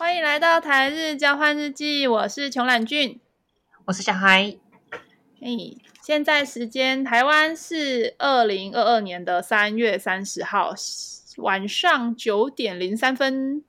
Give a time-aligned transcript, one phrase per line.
[0.00, 3.20] 欢迎来到台日交换日记，我是穷懒俊，
[3.84, 4.56] 我是小孩。
[5.38, 10.72] 嘿，现在时间台湾是二零二二年的三月三十号
[11.36, 13.62] 晚上九点零三分，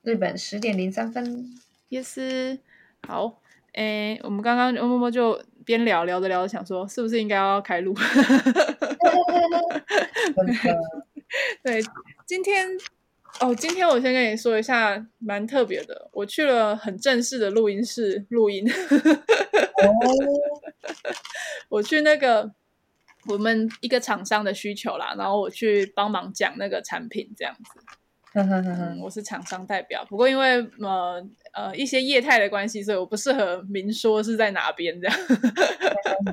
[0.00, 1.44] 日本十点零三分。
[1.90, 2.58] Yes，
[3.06, 3.42] 好，
[3.74, 7.94] 诶，我们刚刚默默就边聊聊着聊着，想说是不是应该要开录？
[11.62, 11.82] 对，
[12.24, 12.66] 今天
[13.40, 18.64] 哦，今天我先跟你说一下，蛮特别的，我去了很正式的录音室录音。
[18.70, 19.90] 哦，
[21.68, 22.50] 我去那个
[23.26, 27.80] 我们一个厂商的需求啦，然后我去帮忙讲那个产品这样子。
[28.34, 35.16] 嗯，我是厂商代表，不过因为呃呃一些业态的关系，所以我不适合明说是在哪边这样。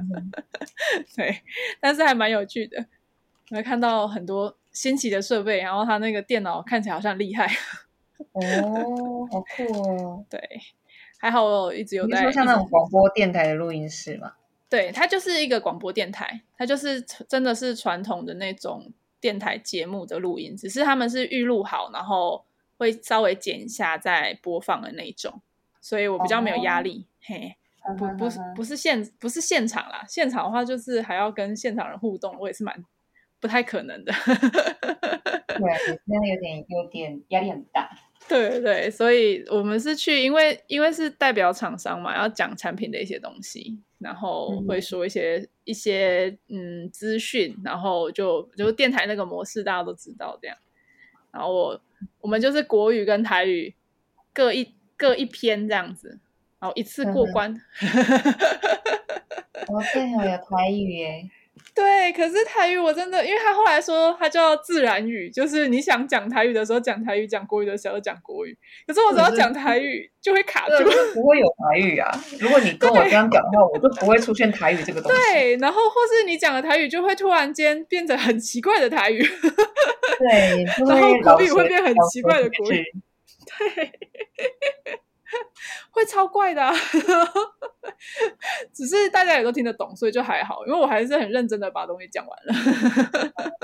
[1.16, 1.42] 对，
[1.80, 2.86] 但是还蛮有趣的，
[3.50, 7.46] 我会看到很多新奇的设备，然后他那个电脑看起来好像厉害。
[8.34, 10.26] 哦，好酷哦！
[10.30, 10.42] 对，
[11.20, 12.18] 还好我一直有在。
[12.18, 14.34] 你说像那种广播电台的录音室嘛？
[14.70, 18.92] 对，它就是一个广播电台，它就是真的是传统的那种。
[19.22, 22.44] 电台节目的录音，只是他们是预录好，然后
[22.80, 25.40] 会稍微剪一下再播放的那种，
[25.80, 27.06] 所以我比较没有压力。
[27.06, 27.56] 哦、嘿，
[28.00, 32.84] 不不是 不是现不是现场啦，现场的话就是还要跟现场人互动，我也是蛮
[33.42, 34.14] 不太可能的。
[34.14, 37.90] 对， 那有点有点压力很大。
[38.30, 43.78] 对对对，所以我们是去，因为因为是代表厂商嘛，要讲产品的一些东西。
[44.00, 50.58] 然后会说一些、嗯、一些嗯资讯，然后就就电台那个模式大家都知道这样。
[51.32, 51.82] 然后我
[52.20, 53.76] 我们就是国语跟台语
[54.34, 56.20] 各一各一篇这样子，
[56.60, 57.56] 然后一次过关。
[59.68, 61.30] 我最好有台语耶。
[61.74, 68.58] 对，可是台语我真的，因为他后来说他叫自然语，就是你想讲台语的时候讲台语，讲国语的时候讲国语。
[68.86, 70.84] 可是我只要讲台语就会卡住，
[71.16, 72.12] 不会有台语啊。
[72.40, 75.18] 如果你跟我这样讲的话，我就不会出现台语这个东西。
[75.18, 79.22] 对，然后或是你讲的台语就会突然间变成很奇怪的台语。
[79.22, 82.84] 对， 然后国语会变很奇怪的国语。
[83.60, 83.92] 对。
[85.92, 86.74] 会超怪的，啊，
[88.74, 90.66] 只是大家也都听得懂，所以就还好。
[90.66, 92.54] 因为我还是很认真的把东西讲完了，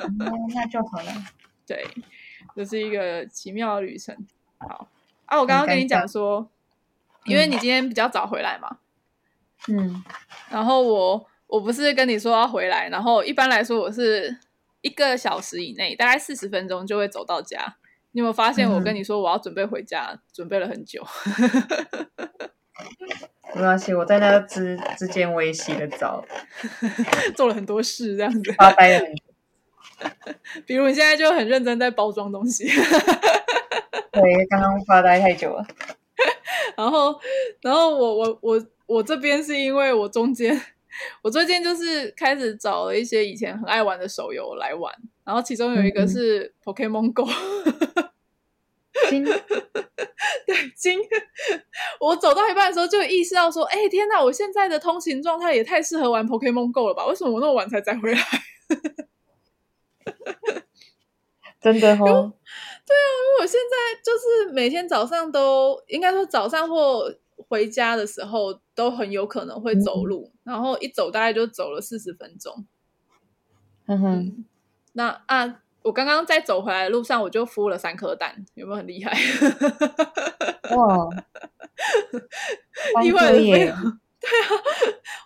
[0.03, 0.17] 嗯，
[0.53, 1.11] 那就好了。
[1.65, 1.85] 对，
[2.55, 4.15] 这，就是一个奇妙的旅程。
[4.59, 4.87] 好
[5.25, 6.49] 啊，我刚刚跟你讲说，
[7.25, 8.77] 因为你今天比较早回来嘛，
[9.67, 10.03] 嗯，
[10.49, 14.39] 然后我我不是跟你说要回来，然后一般来说我是
[14.81, 17.77] 一个小时以内，大概四十分钟就会走到家。
[18.17, 21.05] 你有没有发现我跟你说我要准备回家，嗯、准备了很久？
[23.53, 26.25] 没关系，我在那之之间我也洗了澡，
[27.37, 29.23] 做了很多事，这样子发呆了很久。
[30.65, 32.67] 比如你现在就很认真在包装东西，
[34.11, 35.63] 对，刚刚发呆太久了。
[36.75, 37.19] 然后，
[37.61, 40.59] 然后我我我我这边是因为我中间，
[41.21, 44.93] 我最近就是开始找了一些以前很爱玩的手游来玩，
[45.23, 47.27] 然后其中有一个是 Pokemon Go。
[49.09, 49.33] 金对
[50.75, 50.99] 金，
[51.99, 54.21] 我走到一半的时候就意识到说：“哎、欸，天哪！
[54.21, 57.05] 我现在的通勤状态也太适合玩 Pokemon Go 了吧？
[57.05, 58.19] 为什么我那么晚才再回来？”
[61.61, 67.13] 真的哦，对啊，因为我现在就是每天早上都应该说早上或
[67.47, 72.65] 回家的时候都很有可能会走路，嗯、然后一走大概就走了四十分钟。
[73.85, 74.45] 嗯哼，
[74.93, 75.61] 那啊。
[75.83, 79.17] 我刚刚在走回来的路上，我就孵了三颗蛋，有没有很厉害？
[80.75, 81.07] 哇，
[83.01, 83.55] 意外的耶！
[83.55, 83.81] 对啊，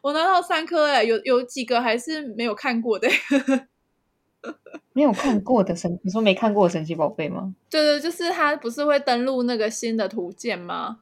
[0.03, 3.07] 我拿到三颗哎，有有几个还是没有看过的，
[4.93, 7.55] 没有看过的神，你说没看过的神奇宝贝吗？
[7.67, 10.99] 对对，就是它不是会登录那个新的图鉴吗？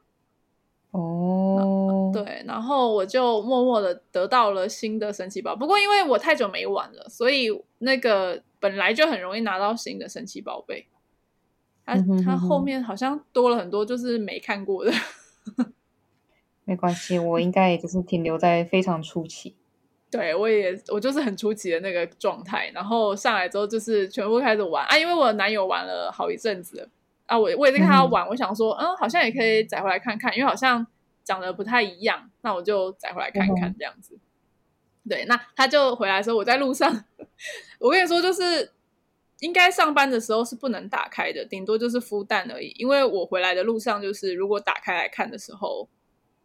[0.90, 8.42] 哦，对，然后我就默默的得到了新的神奇宝，不过因为我太久没玩了，所以那个。
[8.62, 10.86] 本来就很容易拿到新的神奇宝贝，
[11.86, 14.92] 它它后面好像多了很多，就是没看过的。
[16.66, 19.56] 没关系，我应该也就是停留在非常初期。
[20.12, 26.88] 对，我也我就是很初期的那个状态，然后上来之后就是全部开始玩啊，因为我男友玩了好一阵子了
[27.30, 30.86] 啊，我我也在看他玩，嗯、我想说，嗯，好像也可以载回来看看，因为好像
[31.24, 34.14] 长得不太一样，那我就载回来看看这样子。
[34.16, 34.20] 嗯
[35.08, 37.04] 对，那他就回来的时候，我在路上，
[37.80, 38.70] 我跟你说，就是
[39.40, 42.74] 应该上班的时候是不能打开的，顶多就是孵蛋而已。
[42.76, 45.88] 因为我回来的路上，就是如果打开来看的时候，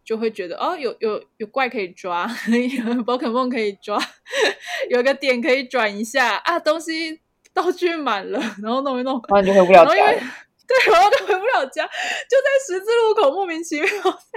[0.06, 2.26] 就会觉得哦，有有有怪可以抓，
[2.96, 4.00] 有宝可梦可以抓，
[4.90, 7.20] 有个点可以转一下啊，东西
[7.54, 10.45] 道具满了，然后弄一弄，然后就回不了家。
[10.68, 13.90] 对，然后就回不了家，就在十字路口莫名其妙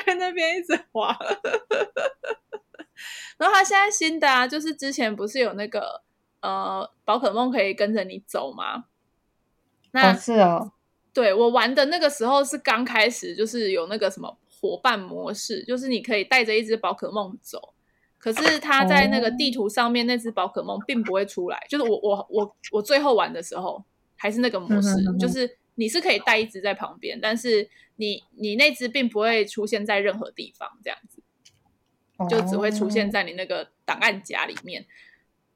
[0.05, 1.17] 在那边一直滑。
[3.39, 6.03] 然后他现在新的啊，就是之前不是有那个
[6.41, 8.85] 呃宝可梦可以跟着你走吗？
[9.93, 10.73] 那、哦、是哦，
[11.15, 17.73] 对我玩的那个时候是刚开始，就是有那个什么伙伴模式，就是你可以带着一只宝可梦走。
[18.19, 21.57] 可是他在那个地图上面，那只宝可梦并不会出来。
[21.57, 23.85] 哦、就是我我我我最后玩的时候
[24.17, 31.23] 还是那个模式，嗯哼嗯哼，就是你是可以带一只在旁边，但是你你那只并不会出现在任何地方，这样子，
[32.29, 34.85] 就只会出现在你那个档案夹里面。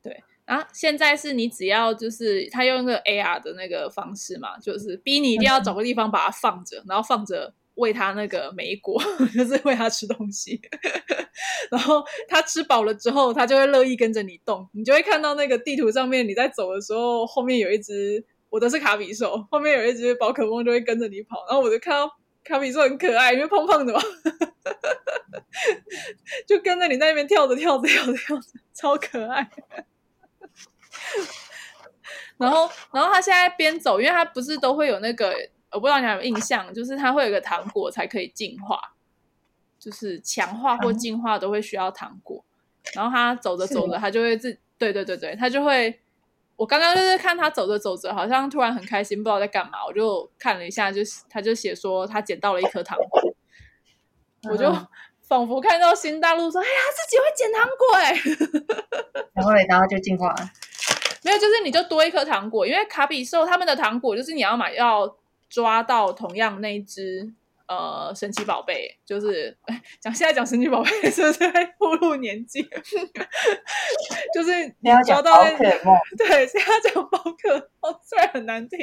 [0.02, 7.54] 对，然后现在是你只要就是他用那个 AR 的那个方式嘛，就是逼你一定要找个地方把它放着，然后放着。
[7.76, 9.02] 喂它那个莓果，
[9.32, 10.60] 就是喂它吃东西，
[11.72, 14.68] 然后它吃饱了之后，它就会乐意跟着你动。
[14.74, 18.22] 你就会看到那个地图上面，你在走的时候，后面有一只，
[18.52, 21.42] 我的是卡比兽，后面有一只宝可梦就会跟着你跑。
[21.48, 22.14] 然后我就看到
[22.44, 24.00] 卡比兽很可爱，因为胖胖的嘛，
[26.46, 28.42] 就跟着你在那边跳着跳着跳着跳着，
[28.74, 29.48] 超可爱。
[32.36, 35.34] 然后，然后他现在边走，因为他不是都会有那个。
[35.70, 38.78] 我不知道你有没有印象，就是它会有个糖果才可以进化，
[39.78, 42.44] 就是强化或进化都会需要糖果。
[42.92, 46.01] 然后它走着走着，它就会自对对对对，它就会。
[46.62, 49.84] 我刚刚就是看他走着走着，好像突然很开心，不知道在干嘛。
[49.84, 53.20] 我就看了一下，就是他就写说他捡到了一颗糖果，
[54.48, 54.72] 我就
[55.22, 58.14] 仿佛看到新大陆说：“哎呀，自己会捡糖果哎！”
[59.34, 60.50] 然后然后就进化了。
[61.24, 65.16] 没有，就是你就多一颗糖果，因为卡比兽他们的糖果就是你要买要。
[65.52, 67.30] 抓到同样那一只
[67.68, 69.56] 呃神奇宝贝，就是
[70.00, 72.62] 讲现在讲神奇宝贝 是不是在步入年纪？
[74.34, 75.70] 就是你要抓到那个
[76.16, 78.78] 对，现在讲宝可梦虽然很难听，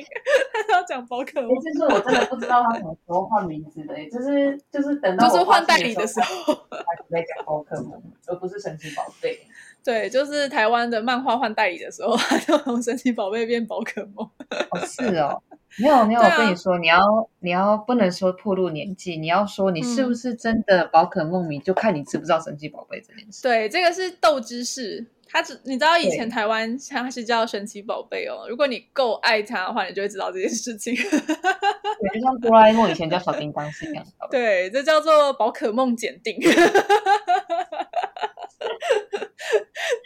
[0.53, 1.49] 但是要讲宝可梦。
[1.61, 9.39] 其实我真的不知道他什么时候换名字的，就是就是等到就是换代理的时候，开始在讲宝可梦，而不是神奇宝贝。
[9.83, 14.29] 对，就是台湾的漫画换代理的时候， 他就从神奇宝贝变宝可梦。
[14.71, 15.41] 哦，是哦。
[15.77, 16.99] 没有没有，我跟你说，啊、你要
[17.41, 23.43] 你要不能说破露年纪，你要说你是不是真的宝可梦迷，嗯、就看你知不知道神奇宝贝这件事。
[23.43, 28.47] 对，这个是斗知识，他只你知道以前台湾它是叫神奇宝贝哦。
[28.49, 30.93] 如果你够爱它的话，你就会知道这件事情。
[30.95, 31.03] 对，
[32.19, 34.27] 就像哆啦 A 梦以前叫小叮当是一样的。
[34.31, 36.35] 对，这叫做宝可梦检定。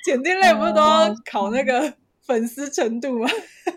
[0.03, 1.94] 检定类不是都要考那个？
[2.25, 3.29] 粉丝程度吗？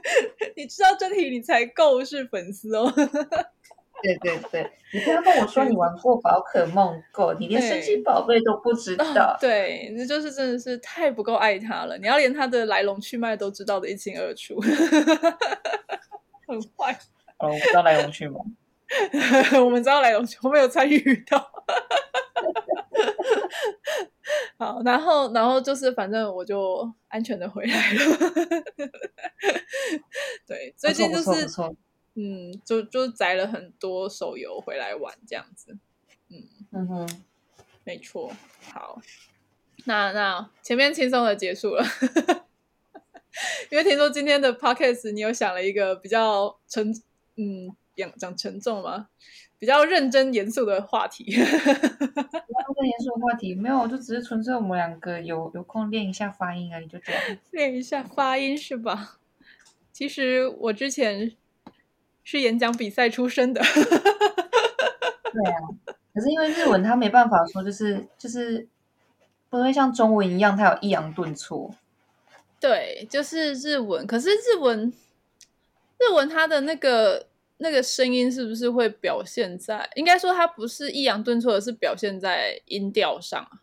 [0.54, 2.88] 你知道这题你才够是粉丝哦。
[4.00, 9.36] 对对对，你不要跟我说你玩过宝可梦 Go，你连神奇宝贝都不知道。
[9.40, 11.98] 对，那就是真的是太不够爱他了。
[11.98, 14.60] 你要连他的来龙去脉都知道的一清二楚，
[16.46, 16.96] 很坏。
[17.38, 18.38] 哦，我不知道来龙去脉。
[19.60, 21.50] 我们知道来龙去，我没有参与到。
[24.58, 27.98] 好，然后，然后就是，反正我就安全的回来了。
[30.46, 31.48] 对，最近就是，
[32.14, 35.76] 嗯，就就载了很多手游回来玩，这样子。
[36.28, 37.22] 嗯嗯哼，
[37.84, 38.32] 没错。
[38.72, 39.00] 好，
[39.84, 41.84] 那那前面轻松的结束了，
[43.70, 46.90] 因为听说今天的 podcast 你有想了一个比较沉，
[47.36, 49.08] 嗯，讲讲沉重吗？
[49.66, 57.20] 比较认真严肃的话题，比较认真严肃的话题没有，就只是纯粹我们两个有有空练一下发音而已，就这样。
[57.50, 59.18] 练一下发音是吧？
[59.92, 61.32] 其实我之前
[62.22, 63.60] 是演讲比赛出身的。
[63.60, 63.82] 对
[65.50, 65.58] 啊，
[66.14, 68.68] 可是因为日文它没办法说，就是就是
[69.50, 71.74] 不会像中文一样，它有抑扬顿挫。
[72.60, 74.92] 对，就是日文，可是日文
[75.98, 77.26] 日文它的那个。
[77.58, 79.88] 那个声音是不是会表现在？
[79.94, 83.62] 应该说它不是抑扬顿挫的，是表现在音调上啊。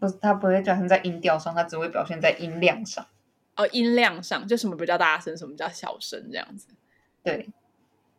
[0.00, 3.06] 不是，它不会表现在音调上，它只会表现在音量上。
[3.56, 6.68] 哦，音量上就什么比较大声，什么比较小声这样子。
[7.22, 7.48] 对，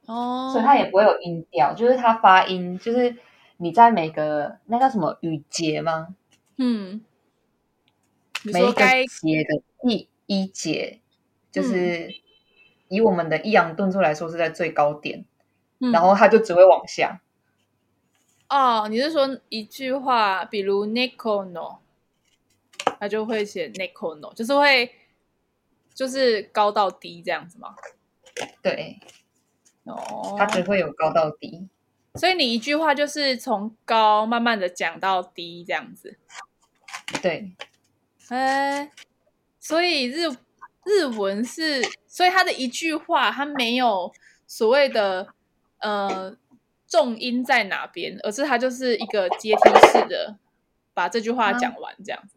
[0.05, 3.17] 哦，所以它也不会有音调，就是它发音，就是
[3.57, 6.15] 你在每个那叫什么语节吗？
[6.57, 7.03] 嗯，
[8.43, 11.01] 每一个节的第一节
[11.51, 12.07] 就是。
[12.07, 12.13] 嗯
[12.93, 15.25] 以我们的抑扬顿挫来说，是在最高点，
[15.79, 17.21] 嗯、然后它就只会往下。
[18.49, 21.79] 哦，你是说一句话，比如 neko no，
[22.99, 24.93] 它就会写 neko no，就是会
[25.95, 27.73] 就是高到低这样子吗？
[28.61, 28.99] 对，
[29.85, 31.67] 哦，它只会有高到低，
[32.13, 36.19] 所以你一句话就是从高慢慢的讲到低这样子。
[37.23, 37.55] 对，
[38.29, 38.91] 哎，
[39.59, 40.29] 所以日
[40.85, 41.81] 日文是。
[42.07, 44.13] 所以他的一句话，他没有
[44.45, 45.33] 所谓的
[45.79, 46.37] 呃
[46.85, 50.37] 重音在哪边，而是他就是一个阶梯式的
[50.93, 52.35] 把这句话讲完这样子。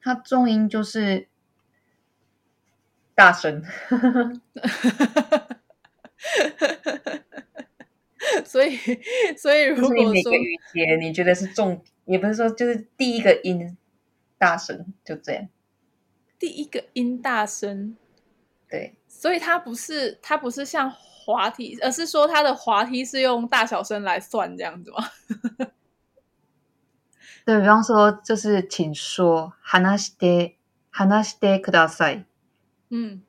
[0.00, 1.26] 它重音就是
[3.16, 3.64] 大声，
[8.46, 8.78] 所以
[9.36, 13.76] 所以如果说每个语节你觉得是重，也不是说就是第一个音
[14.38, 15.48] 大声，就这样。
[16.39, 17.95] 第一个音大声，
[18.69, 24.97] 对，所以它不是它不是像滑梯，而是说它的滑梯是用大小声来算这样子吗？
[27.45, 30.55] 对，比方说，就是请说“话して
[30.91, 32.25] 话してください”，
[32.89, 33.21] 嗯，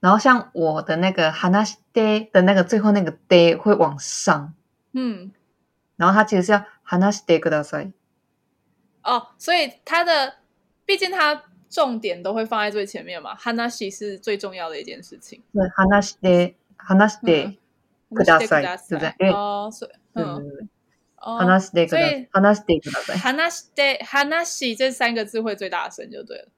[0.00, 4.52] 然后像我的那个“话して”的那个最后那个 “de” 会往上，
[4.92, 5.32] 嗯，
[5.96, 7.92] 然后它其实是要“话してください”。
[9.02, 10.34] 哦，所以它的
[10.84, 11.44] 毕竟它。
[11.70, 15.42] 重点都会放在最前面嘛，话是最重要的一件事情。
[15.52, 17.58] 对，话して话して
[18.10, 19.32] ください，对不对？
[19.32, 20.68] 哦，所以，嗯，
[21.16, 23.18] 话してください，话してください。
[23.18, 24.24] 话して话
[24.76, 26.48] 这三个字会最大声就对了。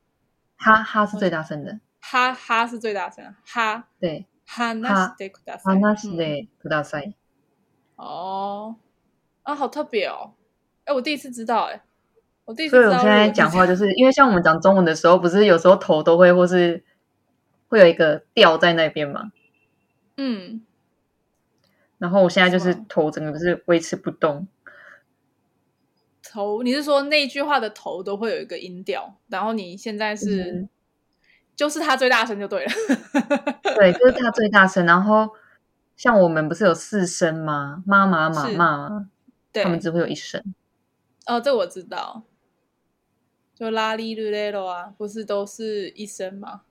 [0.56, 7.14] 哈哈是最大声的，哈哈是最大声，哈对，话してください，话してください。
[7.96, 8.76] 哦，
[9.42, 10.34] 啊，好特别哦，
[10.84, 11.80] 哎，我第一次知道，哎。
[12.45, 16.83] 我所以我现在讲话就是因为像我们讲中文的时候，不是有时候头都会或是
[17.69, 19.31] 会有一个调在那边嘛？
[20.17, 20.61] 嗯。
[21.97, 24.45] 然后我现在就是头整个不是维持不动。
[26.21, 29.15] 头，你是说那句话的头都会有一个音调？
[29.29, 30.69] 然后你现在是，嗯、
[31.55, 32.71] 就是他最大声就对了。
[33.75, 34.85] 对，就是他最大声。
[34.85, 35.29] 然后
[35.95, 37.81] 像我们不是有四声吗？
[37.85, 39.09] 妈妈妈妈，
[39.53, 40.43] 对，他们只会有一声。
[41.25, 42.23] 哦，这我知道。
[43.55, 46.61] 就拉里噜雷罗啊，不是都是一生吗？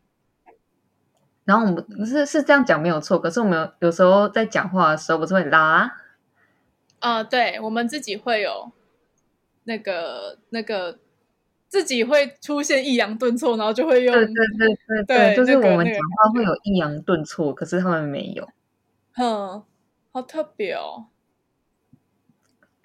[1.44, 5.92] 然后我们不是是这样讲没有错，可是我们有，有时候在讲话的时候不是会拉？
[7.00, 8.70] 啊、呃，对，我们自己会有
[9.64, 11.00] 那个那个
[11.68, 14.14] 自己会出现抑扬顿挫，然后就会用。
[14.14, 18.48] 对对对对对，对就是我们讲话会有抑扬顿挫，可是他们没有。
[19.14, 19.64] 哼，
[20.12, 21.06] 好特别哦。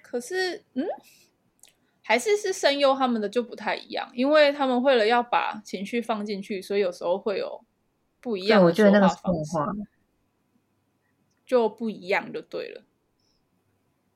[0.01, 0.83] 可是，嗯。
[2.06, 7.64] 还是是声优他们的就不太一样，因为他们为了要把情绪放进去，所以有时候会有
[8.20, 9.86] 不一样的说话方式，
[11.46, 12.82] 就不一样就对了。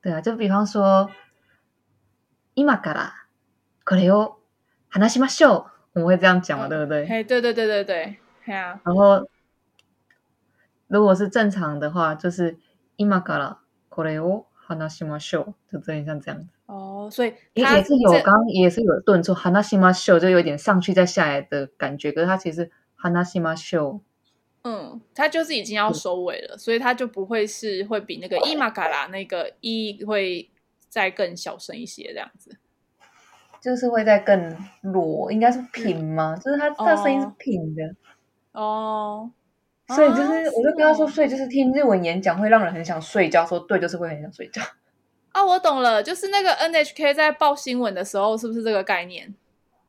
[0.01, 1.09] 对啊，就比方说，
[2.55, 3.27] 今から
[3.83, 4.37] これを
[4.89, 7.05] 话しましょう，我们会这样讲嘛，对不对？
[7.07, 8.79] 嘿，对对对对对，对啊。
[8.83, 9.27] 然后，
[10.87, 12.57] 如果是正常的话，就是
[12.97, 13.57] 今から
[13.89, 16.47] これを话しましょう，就这样像这样子。
[16.67, 24.01] 哦， 所以也也是有，刚刚也是有顿挫，话しましょう就有点上去再下来的感觉，可是它其实话しましょ
[24.63, 30.49] う，嗯，它就是已经要收尾了，所以它就不会是会比那个今から那个一会
[30.89, 32.57] 再更小声一些这样子，
[33.61, 36.35] 就是会再更弱，应该是平吗？
[36.37, 37.95] 嗯、就是它它声音是平的
[38.51, 39.31] 哦，
[39.87, 44.61] 所以就是我就跟他说，所以就是听日文演讲会让人很想睡觉，说对，就是会很想睡觉。
[45.32, 49.34] 啊，我懂了，就是那个 NHK 在报新闻的时候，是不是这个概念？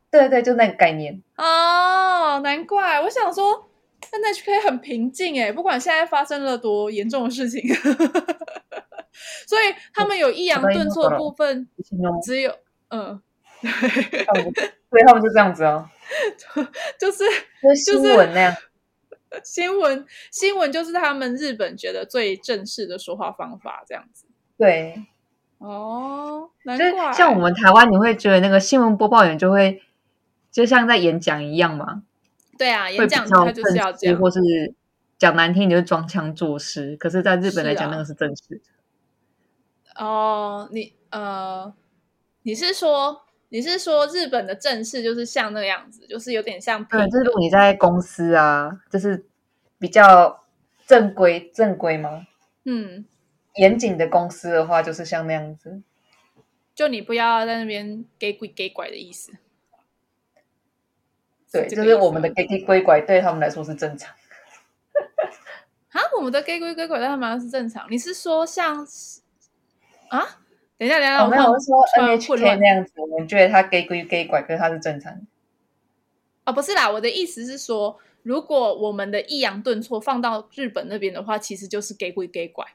[0.09, 1.21] 对对，就那个概念。
[1.37, 3.69] 哦，难怪我想说
[4.11, 7.61] NHK 很平静哎，不管现在发生了多严重的事情，
[9.47, 11.67] 所以他们有抑扬顿挫的部分，
[12.23, 12.55] 只有
[12.89, 13.21] 嗯，
[13.61, 14.43] 对，
[14.89, 15.89] 所以他们就这样子哦，
[16.99, 17.23] 就是
[17.61, 18.55] 就是新闻那样，
[19.43, 24.25] 新闻新闻就是他们日本觉得最正式的说话方法，这样子，
[24.57, 25.03] 对。
[25.63, 27.13] 哦，难怪。
[27.13, 29.81] 像我们台湾，你会觉得那个新闻播报员就会
[30.51, 32.03] 就像在演讲一样吗？
[32.57, 34.41] 对啊，演讲他就是要这样，或是
[35.17, 36.97] 讲难听，你就装腔作势。
[36.97, 40.03] 可是，在日本来讲，那个是正式的。
[40.03, 41.73] 哦，你呃，
[42.41, 46.83] 你是说你是说日本的正式就是像那个样子，就是有点像？
[46.83, 49.25] 对，就是如果你在公司啊，就是
[49.79, 50.43] 比较
[50.85, 52.27] 正规正规吗？
[52.65, 53.05] 嗯。
[53.55, 55.81] 严谨的公司的话，就是像那样子，
[56.73, 59.33] 就你不要在那边给鬼给拐的意思。
[61.51, 64.13] 对，就是我们的给给拐对他们来说是正常。
[65.93, 67.85] 啊，我们的给鬼给拐对他们来说是正常。
[67.91, 68.87] 你是说像
[70.09, 70.39] 啊？
[70.75, 75.21] 等一下，等一下，我没有说 NHK 那样子，我们觉得他给鬼给拐，可是他是正常的。
[76.45, 82.65] 哦，不是啦，我的意思是说，如果我们的抑扬顿挫放到日本那边的话，其实就是给鬼给拐。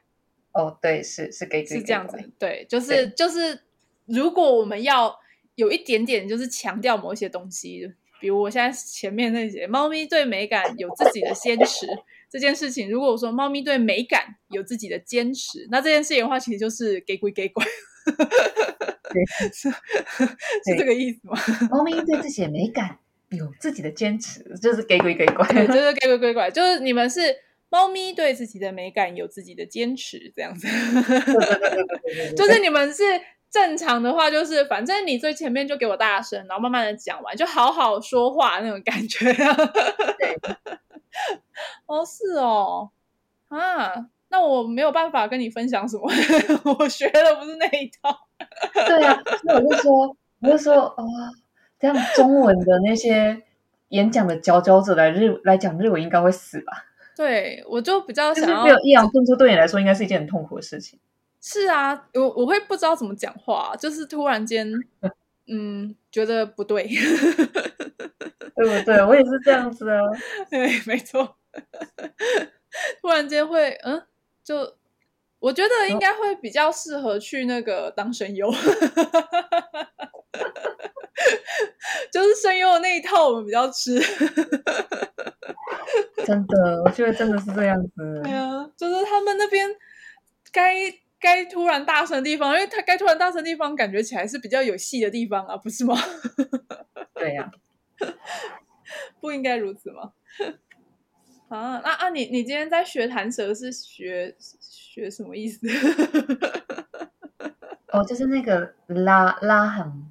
[0.53, 3.59] 哦，对，是是给是这样子，对，就是就是，
[4.05, 5.15] 如果我们要
[5.55, 11.85] 有一点点就是强调某一些东西，比如我现在前面那些猫咪对美感有自己的坚持，
[12.29, 17.63] 这件事情，如果我说猫咪对美感有自己的坚持，那这件事情的话，其实就是给鬼给鬼，
[19.53, 21.37] 是是这个意思吗？
[21.71, 22.97] 猫咪对自己的美感
[23.29, 25.73] 有自己的坚持，就是给鬼给鬼，就。
[25.73, 27.21] 是给鬼给拐，就是你们是
[27.69, 30.67] 猫咪对自己的美感有自己的坚持，这样子，
[32.35, 33.03] 就是你们是。
[33.51, 39.27] 正常的话就是，反正你最前面就给我大声，然后慢慢的讲完，就好好说话那种感觉。
[41.87, 42.91] 哦，是哦，
[43.47, 46.03] 啊，那我没有办法跟你分享什么，
[46.77, 48.15] 我学的不是那一套。
[48.85, 51.07] 对啊，那我就说，我就说，啊、哦，
[51.79, 53.41] 这样中文的那些
[53.87, 56.85] 演讲的佼佼者来日来讲日文应该会死吧？
[57.19, 60.97] 对，我就比较想要，没有抑扬顿挫，对你来说应该是一件很痛苦的事情。
[61.41, 64.65] 是啊，我我会不知道怎么讲话，就是突然间，
[65.51, 69.03] 嗯，觉得不对，对不对？
[69.03, 69.99] 我也是这样子啊，
[70.49, 71.35] 对，没错，
[73.01, 74.01] 突然间会，嗯，
[74.41, 74.77] 就
[75.39, 78.49] 我觉得应该会比较适合去那个当声优，
[82.11, 83.99] 就是声优的那一套我们比较吃，
[86.25, 89.69] 真的，我觉得真的是这样子，对啊，就是他们那边
[90.51, 90.93] 该。
[91.21, 95.93] 该突然大声的地方，因为他该突然大声的地方，感觉起来是比较有戏的地方啊，不是吗？
[97.13, 97.43] 对呀、
[97.99, 98.07] 啊，
[99.19, 100.13] 不应该如此吗？
[101.49, 105.59] 啊，那啊，你你今天在学弹舌是学学什么意思？
[107.91, 110.09] 哦，就是那个拉拉横，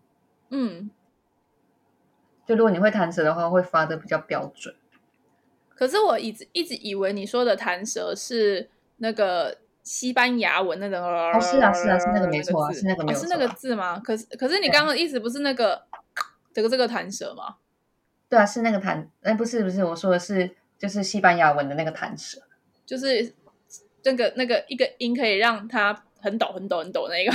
[0.50, 0.90] 嗯，
[2.48, 4.74] 就如果你会弹舌的话，会发的比较标准。
[5.76, 9.58] 可是我一直一直以为你说的弹舌是那个。
[9.84, 13.98] 西班牙文那种哦，是啊是啊是那个没错啊，是那个是那个字吗？
[13.98, 15.82] 可是可是你刚刚的意思不是那个
[16.52, 17.56] 这个这个弹舌吗？
[18.28, 22.38] 对啊，是那个弹，哎，不是不是，我说的是就是西班牙文的那个弹舌，
[22.84, 23.32] 就是
[24.04, 27.32] 那个那个一个音可以让它很抖很抖很抖那个，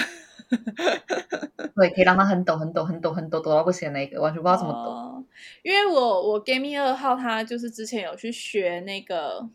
[1.76, 4.92] 对，可以让他很抖很抖很抖很抖抖到不行那个，完全不知道怎么抖。
[4.92, 5.26] 哦、
[5.64, 9.50] 因为我我 Gaming 二号他就是之前有去学那个，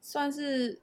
[0.00, 0.82] 算是。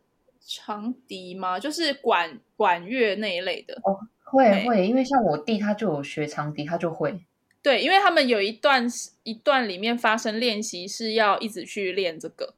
[0.50, 1.60] 长笛吗？
[1.60, 7.20] 就是管管乐那一类的哦，会会，因为像我弟他就有学长笛，他就会。
[7.62, 8.88] 对，因为他们有一段
[9.24, 12.54] 一段里面发生练习是要一直去练这个。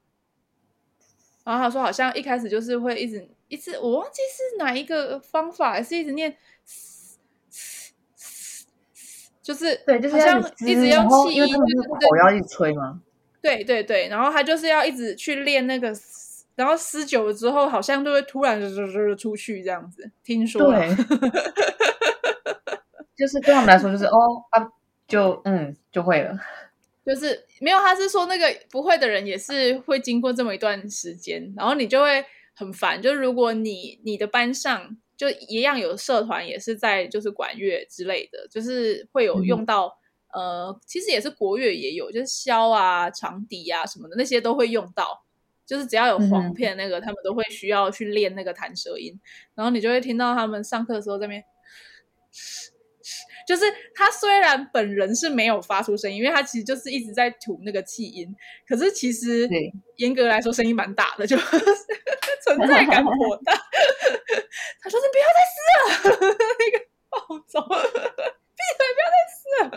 [1.43, 6.37] 然后他说，好像一开始就是会一直一次，我忘记是哪一个方法，是一直念，
[9.43, 13.01] 就是对，就是好像一直用气音，口要一直吹吗？
[13.41, 15.93] 对对对，然后他就是要一直去练那个。
[16.55, 20.11] 然后撕久了之后，好像就会突然就就出去这样子。
[20.25, 20.89] 听说，对，
[23.15, 24.67] 就是对他们来说，就是哦，啊，
[25.07, 26.37] 就嗯，就会了。
[27.05, 32.25] 就是没有，他是说那个不会的人也是会经过这么一段时间，然后你就会
[32.59, 33.01] 很烦。
[33.01, 39.97] 就如果你你的班上就一样有社团，也是在就是管乐之类的，就是会有用到、
[40.35, 45.25] 嗯、呃，其实也是国乐也有，就是箫啊、长笛啊什么的那些都会用到。
[45.65, 49.17] 就是只要有簧片，那个、嗯、他们都会需要去练那个弹舌音，
[49.53, 51.43] 然后你就会听到他们上课的时候在那边，
[53.47, 58.35] 就是他虽然本人是没有发出声音，因为他其实就是一直在吐那个气音，
[58.67, 59.47] 可是其实
[59.97, 61.37] 严格来说声音蛮大的，就
[62.43, 63.53] 存在感颇大。
[64.81, 66.19] 他说：“你不要再撕了，
[66.59, 66.77] 那个
[67.09, 67.15] 暴
[67.47, 67.59] 走，
[68.55, 69.67] 闭嘴，不要再撕了。”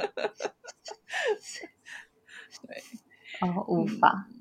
[2.68, 2.70] 对，
[3.40, 4.27] 哦，无法。
[4.31, 4.33] 嗯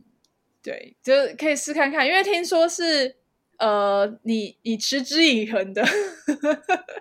[0.63, 3.15] 对，就可以试看看，因为听说是
[3.57, 5.83] 呃，你你持之以恒的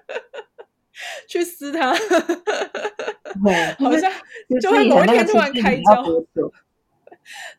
[1.28, 1.92] 去撕它，
[3.78, 4.10] 好像
[4.62, 6.24] 就会某一天突然开窍。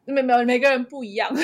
[0.05, 1.31] 没有没有，每个人不一样。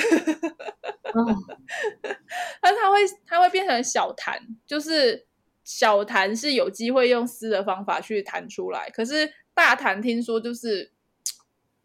[2.60, 5.26] 但他会他会变成小弹，就是
[5.64, 10.92] 小弹是有机会用撕的方法去弹出来，可是大弹听说就是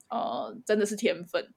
[0.09, 1.53] 呃，真的是天分。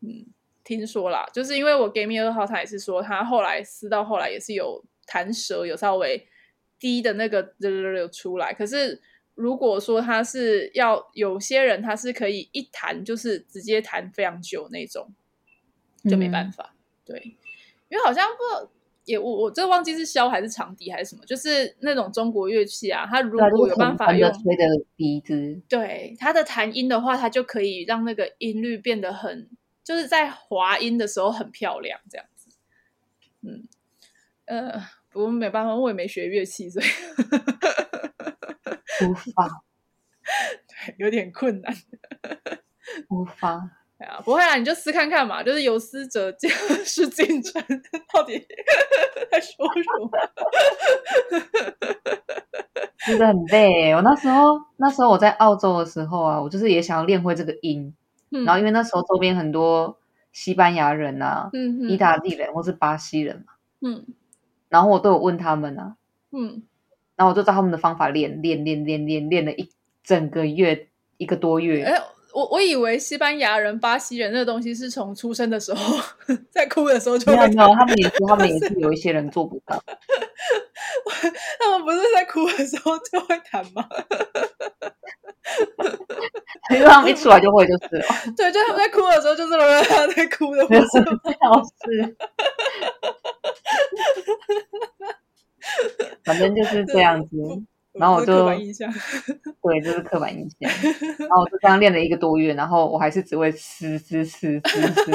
[0.00, 0.26] 嗯，
[0.64, 6.28] 听说啦，就是因为我 Game 二号，他也是说他后来撕到后来也是有弹舌，有稍微
[6.78, 8.52] 低的那个有出来。
[8.52, 9.00] 可是
[9.34, 15.12] 如果说他是要有些人，他是可以一弹就是直接弹非常久那种，
[16.08, 16.74] 就没办法。
[16.74, 17.36] 嗯、对，
[17.88, 18.68] 因为好像不
[19.04, 24.64] 也我我这忘记是箫还是长笛还是什么，就是那种中国乐器啊，他如果有办法用吹的
[24.96, 29.48] 笛子，对他的弹音的话，他就可以让那个音律变得很。
[29.84, 32.48] 就是在滑音的时候很漂亮，这样子，
[33.42, 33.68] 嗯，
[34.46, 34.82] 呃，
[35.14, 36.84] 不过没办法，我也没学乐器，所以
[39.06, 39.48] 无法，
[40.66, 41.72] 对，有点困难，
[43.10, 46.34] 无法，哎呀，不会啊，你就撕看看嘛，就是有撕者
[46.84, 47.62] 是进城，
[48.12, 48.44] 到底
[49.30, 50.10] 在说什么？
[53.06, 53.92] 真的很累。
[53.92, 57.94] 我那时候，那时候我在澳洲的时候啊，我就是也想要练会这个音。
[58.32, 59.96] 嗯、然后因为那时候周边很多
[60.32, 64.04] 西班牙人啊，嗯嗯、意大利人或是巴西人嘛，嗯，
[64.74, 65.94] 然后我都有问他们啊，
[66.32, 66.60] 嗯，
[67.14, 69.70] 然后我就照他们的方法练练练练练练了一
[70.02, 71.84] 整个月，一个多月。
[71.84, 71.96] 哎，
[72.34, 75.96] 我我以为西班牙人、巴西人那个东西是从出生的时候
[76.50, 79.80] 在哭的时候就会没有没有，他们也是他们也是有一些人做不到。
[81.60, 83.88] 他们不是在哭的时候就会弹吗？
[86.70, 88.04] 因 为他们一出来就会就是了。
[88.36, 89.52] 对，就他们在哭的时候，就是
[89.84, 90.80] 他在哭的， 不是
[91.42, 92.16] 老师。
[96.24, 97.36] 反正就是这样子，
[97.92, 100.70] 然后我就对，就是刻板印象。
[101.18, 105.10] 然后我就这样练了一个多月，然后我还是只会撕撕撕撕撕。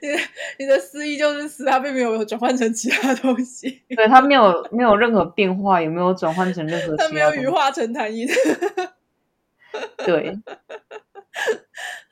[0.00, 0.18] 你的
[0.58, 3.82] 你的思意就是撕，它并没有转换成其他东西。
[3.96, 6.96] 对，它没有没有任何变化，也没有转换成任何。
[6.96, 8.28] 它没有羽化成弹音。
[10.06, 10.30] 对，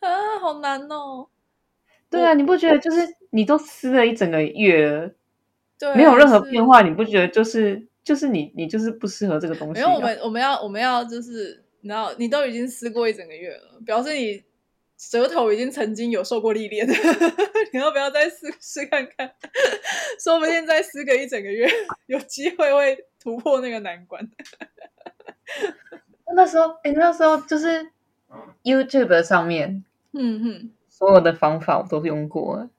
[0.01, 1.29] 啊，好难哦。
[2.11, 5.11] 对啊，你不觉得就是你都撕了一整个月了，
[5.79, 9.81] 对，没有任何变化，你不觉得就是就是你你就是不适合这个东西？
[9.81, 14.43] 没有，我们我们要我们要就是，然后你都已经撕过一整个月了，表示你
[14.99, 16.87] 舌头已经曾经有受过历练，
[17.73, 19.33] 你要不要再试试看看？
[20.23, 21.67] 说不定再撕个一整个月，
[22.07, 24.29] 有机会会突破那个难关。
[26.35, 27.91] 那时候，哎、欸，那时候就是
[28.63, 32.71] YouTube 上面，嗯哼，所有的方法我都用过了。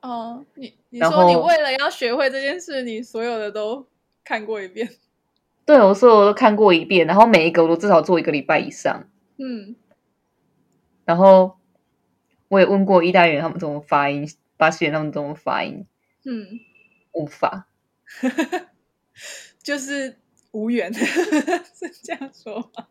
[0.00, 3.86] 哦，你你说你为了要学会这件事，你所有的都
[4.24, 4.88] 看过一遍？
[5.66, 9.08] 对，我所有的都看过一遍，然后每一个我都至少做一个礼拜以上。
[9.36, 9.76] 嗯，
[11.04, 11.58] 然后
[12.48, 15.86] 我也问过意大利人他们怎么发音，巴西人他们怎么发音，
[16.24, 16.60] 嗯，
[17.12, 17.66] 无法，
[19.62, 20.18] 就是。
[20.56, 21.02] 无缘 是
[22.02, 22.86] 这样说吗？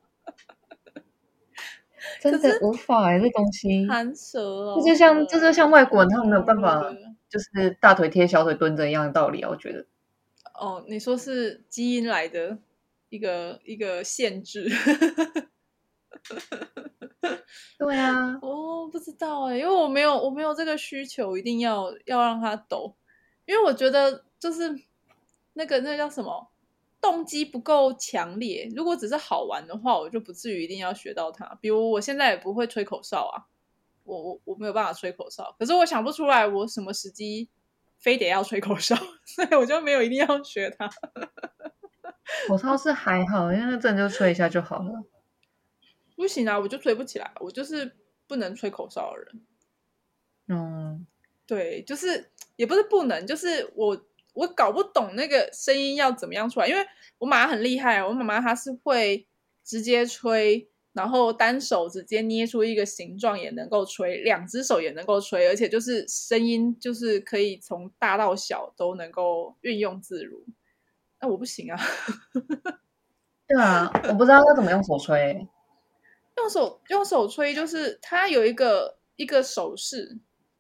[2.22, 6.84] 真的无法哎，这东西弹舌哦，这就像这就像外国人，他们没有办法，
[7.28, 9.50] 就是大腿贴小腿蹲着一样的道理啊。
[9.50, 9.86] 我觉得
[10.54, 12.60] 哦，你说是基因来的
[13.10, 14.70] 一个一个限制，
[17.80, 22.96] 对啊，哦，不知道哎，因为我没有我没有这个需求，一定要要让它抖，
[23.48, 24.80] 因为我觉得就是
[25.54, 26.52] 那个那个叫什么？
[27.06, 31.46] 动机不够强烈，如果只是好玩的话，我就不至于一定要学到它。
[31.62, 33.46] 比如我现在也不会吹口哨啊，
[34.04, 37.48] 我我我没有办法吹口哨，可是我想不出来我什么时机
[38.00, 40.90] 非得要吹口哨， 所以我就没有一定要学它。
[42.48, 45.04] 口哨是还好，因为真的就吹一下就好了。
[46.16, 49.46] 不行啊，我就吹不起来，我就是不能吹口哨的人。
[50.48, 51.06] 嗯，
[51.46, 54.04] 对，就是也不是不能，就是我。
[54.36, 56.86] 我搞不懂那个声音要怎么样出来，因为
[57.18, 59.26] 我妈妈很厉害，我妈妈她是会
[59.64, 70.44] 直接吹，然后单手直接捏出一个形状也能够吹，两只手也能够吹，而且就是声音就是可以从大到小都能够运用自如。
[71.22, 71.80] 那我不行啊。
[73.48, 75.48] 对啊，我不知道要怎么用手吹。
[76.38, 80.18] 用手用手吹就是它有一个一个手势，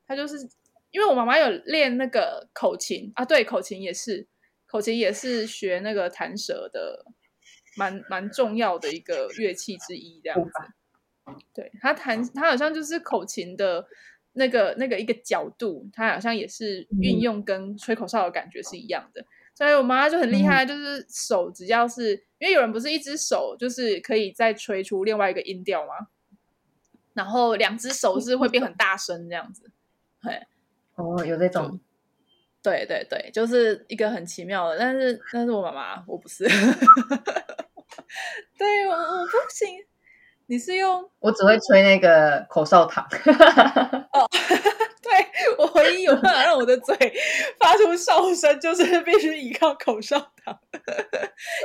[0.08, 0.50] 它就是。
[0.96, 4.26] 因为我妈妈有练那个口琴啊，对，口琴也是，
[4.66, 7.04] 口琴也是学那个弹舌的，
[7.76, 10.52] 蛮蛮重要的一个乐器之一，这样子。
[11.54, 13.86] 对，他弹，他好像就是口琴的
[14.32, 19.26] 那个那个一个角度，他好像也是运用跟吹口哨的感觉是一样的。
[19.54, 26.08] 所以我妈妈就很厉害，就是手只要是，因为有人不是一只手就是可以再吹出另外一个音调吗？
[27.14, 29.70] 然后两只手是会变很大声这样子，
[30.22, 30.48] 对。
[30.96, 31.80] 哦，有这种，
[32.62, 36.46] 对对对，就是一个很奇妙的，但是但是我妈妈我不是，
[38.58, 39.70] 对我我不行，
[40.48, 43.06] 你是用我只会吹那个口哨糖，
[44.14, 44.28] 哦，
[45.02, 45.12] 对
[45.58, 46.96] 我唯一有办法让我的嘴
[47.60, 50.58] 发出哨声，就是必须依靠口哨糖，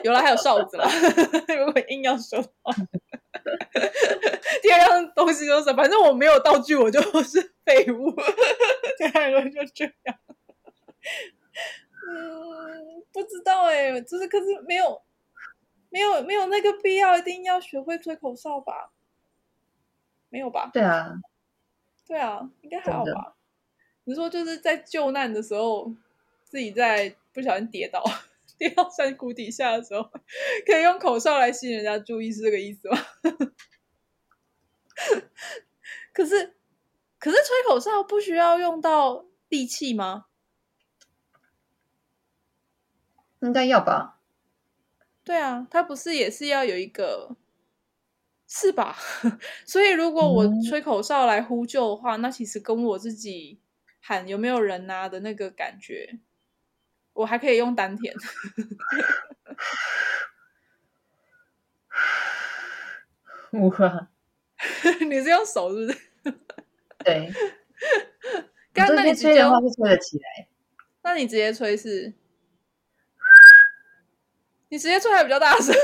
[0.04, 0.86] 有了还有哨子了，
[1.56, 2.74] 如果硬要说的话。
[4.62, 8.10] 第二样东西就是，反正我没有道具，我就是废物。
[8.98, 10.18] 第二个就这样。
[12.08, 15.00] 嗯，不知道哎、欸，就是可是没有，
[15.88, 18.90] 没有没有那个必要，一定要学会吹口哨吧？
[20.28, 20.70] 没有吧？
[20.72, 21.14] 对啊，
[22.06, 23.34] 对啊，应该还好吧？
[24.04, 25.92] 你说就是在救难的时候，
[26.44, 28.02] 自己在不小心跌倒。
[28.60, 30.02] 掉山谷底下的时候，
[30.66, 32.98] 可以用口哨来吸引人家注意，是这个意思吗？
[36.12, 36.56] 可是，
[37.18, 40.26] 可是吹口哨不需要用到力气吗？
[43.40, 44.20] 应该要吧。
[45.24, 47.36] 对啊，它不是也是要有一个，
[48.46, 48.96] 是吧？
[49.64, 53.60] 所以如果我吹口哨来呼救的话，嗯、那其实跟我自己
[54.00, 56.18] 喊有没有人啊的那个感觉，
[57.12, 58.14] 我还可以用丹田。
[63.52, 64.08] 哇！
[65.08, 65.98] 你是用手是不是？
[67.04, 67.32] 对。
[68.72, 70.46] 刚刚那你吹的话是吹得起来。
[71.02, 72.12] 那你直接吹是？
[74.68, 75.74] 你直接吹还比较大声。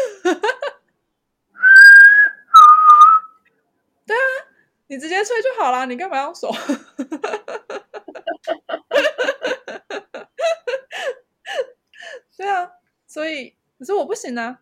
[4.06, 4.22] 对啊，
[4.86, 6.52] 你直接吹就好了，你干嘛用手？
[12.36, 12.70] 对啊，
[13.16, 14.60] 所以可是我不行啊。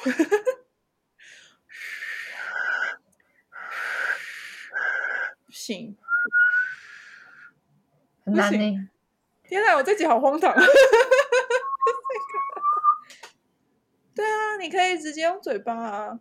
[5.48, 5.96] 行，
[8.26, 8.90] 很难呢。
[9.44, 10.54] 天哪，我这集好荒唐。
[14.14, 16.20] 对啊，你可以直接用嘴巴啊，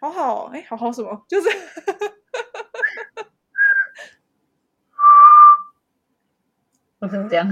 [0.00, 1.26] 好好哎，好好什么？
[1.28, 1.50] 就是
[7.00, 7.46] 我怎么这样？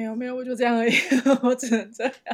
[0.00, 0.92] 没有没有，我就这样而已，
[1.44, 2.12] 我只能这样。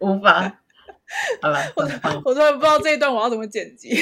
[0.00, 0.58] 无法，
[1.40, 1.84] 好了，我
[2.24, 3.94] 我突然不知道这一段我要怎么剪辑，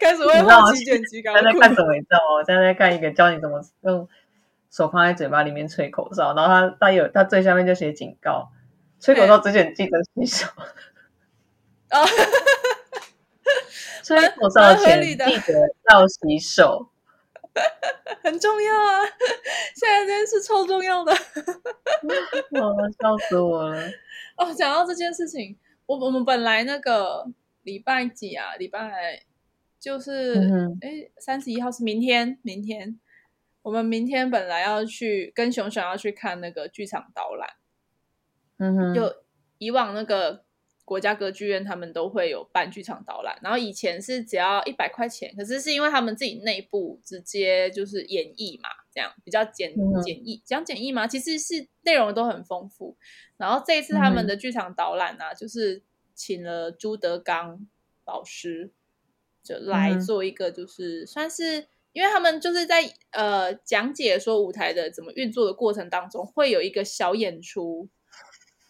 [0.00, 1.20] 开始会好奇剪辑。
[1.20, 1.92] 刚刚在看什么？
[1.94, 2.24] 你知道吗？
[2.40, 4.08] 我现在在看一个教你怎么用
[4.70, 8.50] 手放在嘴巴里面吹口哨，然后他他有他最下面就写警告：
[8.98, 10.46] 吹口哨之前记得洗手。
[11.90, 12.00] 啊，
[14.08, 15.24] 吹口哨前记得
[15.90, 16.90] 要洗手。
[18.22, 19.04] 很重要啊！
[19.74, 23.82] 现在这件事超重要的，哦，笑死我了！
[24.38, 27.26] 哦，讲到这件事情，我我们本来那个
[27.64, 28.54] 礼拜几啊？
[28.54, 29.24] 礼拜
[29.80, 30.34] 就是
[30.80, 33.00] 哎，三十一号是明天，明天
[33.62, 37.48] 我们明天本来要去跟熊熊要去看那个剧场导览，
[38.58, 39.16] 嗯哼，就
[39.58, 40.44] 以往那个。
[40.88, 52.96] 国家歌剧院他们都会有办剧场导览，然后以前是只要一百块钱，可是是因为他们自己内部直接就是演绎嘛，这样比较简简易，讲简易嘛，其实是内容都很丰富。
[53.36, 55.82] 然后这一次他们的剧场导览呢、啊，就是
[56.14, 57.66] 请了朱德刚
[58.06, 58.70] 老师
[59.42, 67.90] 就来做一个，就是算是因为他们就是在呃讲解说舞台的怎么运作的过程当中，会有一个小演出。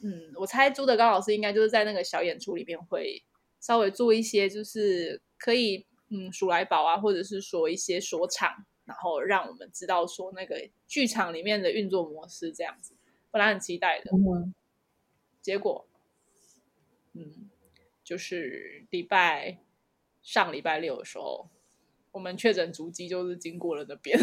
[0.01, 3.23] 嗯，我猜朱德刚老师应该就是在那个小演出里面会
[3.61, 8.49] 稍微做一些，就是可以嗯数来宝啊，或者是说一些说唱，
[8.85, 12.95] 然后让我们知道说那个剧场里面的运作模式这样子，
[13.31, 14.55] 本来很期待的，嗯、
[15.43, 15.87] 结果
[17.15, 17.51] 嗯
[18.05, 19.59] 就是礼拜
[20.23, 21.51] 上礼拜六的时候，
[22.13, 24.17] 我们确诊足迹就是经过了那边。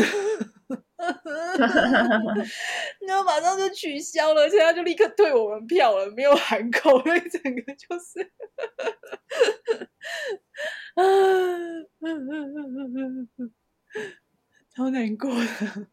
[3.08, 8.32] 然后马上就取消了，现在就立刻退我们票了，没有喊口， 所以整个就是，
[10.96, 11.04] 啊，
[14.76, 15.88] 超难过的。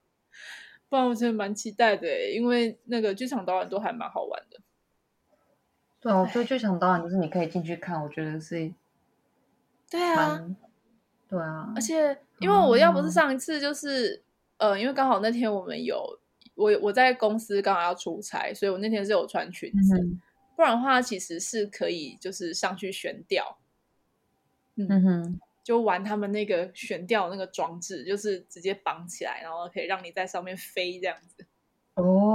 [0.88, 4.58] 不然我真的蛮期待的，因为那个剧场导演都还蛮好玩的。
[6.00, 8.72] 对啊，我觉得剧场导演就是你可以进去看，我觉得是，
[9.88, 10.44] 对啊，
[11.28, 14.22] 对啊，而且因为我要不是上一次就是。
[14.62, 16.20] 呃，因为刚好那天我们有
[16.54, 20.20] 我我在公司刚好要出差，所以我那天是有穿裙子，嗯、
[20.54, 23.58] 不然的话其实是可以就是上去悬吊，
[24.76, 31.41] 嗯哼，就玩他们那个悬吊那个装置，就是直接绑起来，然后可以让你在上面飞这样子。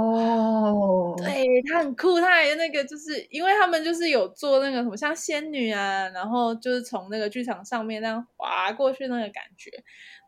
[0.08, 9.70] 哦，对，他很酷，他还有那个就是因为他们就是有做那个什么像仙女啊，然后就是从那个剧场上面那样滑过去那个感觉，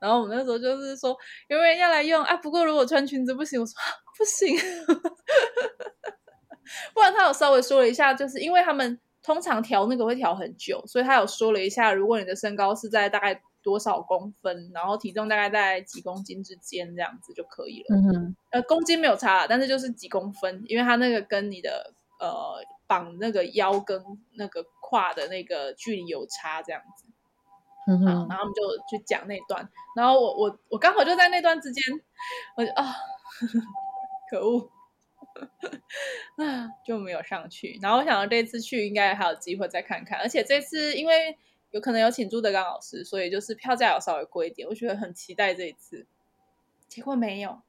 [0.01, 1.11] 然后我们那时候就是说
[1.49, 2.37] 有没有人要来用啊？
[2.37, 3.73] 不过如果穿裙子不行，我说
[4.19, 4.57] 不行，
[6.95, 13.41] 不然他有稍微说了一下，就是因为他们通常调那个会调很久，所以他有说了一下，如果你的身高是在大概。
[13.63, 17.97] 多少公分，然后体重大概在几公斤之间，这样子就可以了。
[17.97, 24.03] 嗯哼，呃，公斤没有差，但是就是几公分，因为它那个跟你的呃绑那个腰跟
[24.35, 27.05] 那个胯的那个距离有差，这样子。
[27.87, 31.83] 嗯哼，然后我们就去讲那段，然后我我我刚好就在那段之间，
[32.57, 32.95] 我就啊，
[34.31, 34.71] 可恶，
[36.43, 37.79] 啊就没有上去。
[37.83, 41.37] 然后我想到这次去应该还有机会再看看，而且这次因为。
[41.71, 44.67] 有可能有请朱德刚老师，所以就是票价有稍微贵一点。
[44.69, 46.07] 我觉得很期待这一次，
[46.89, 47.63] 结果没有，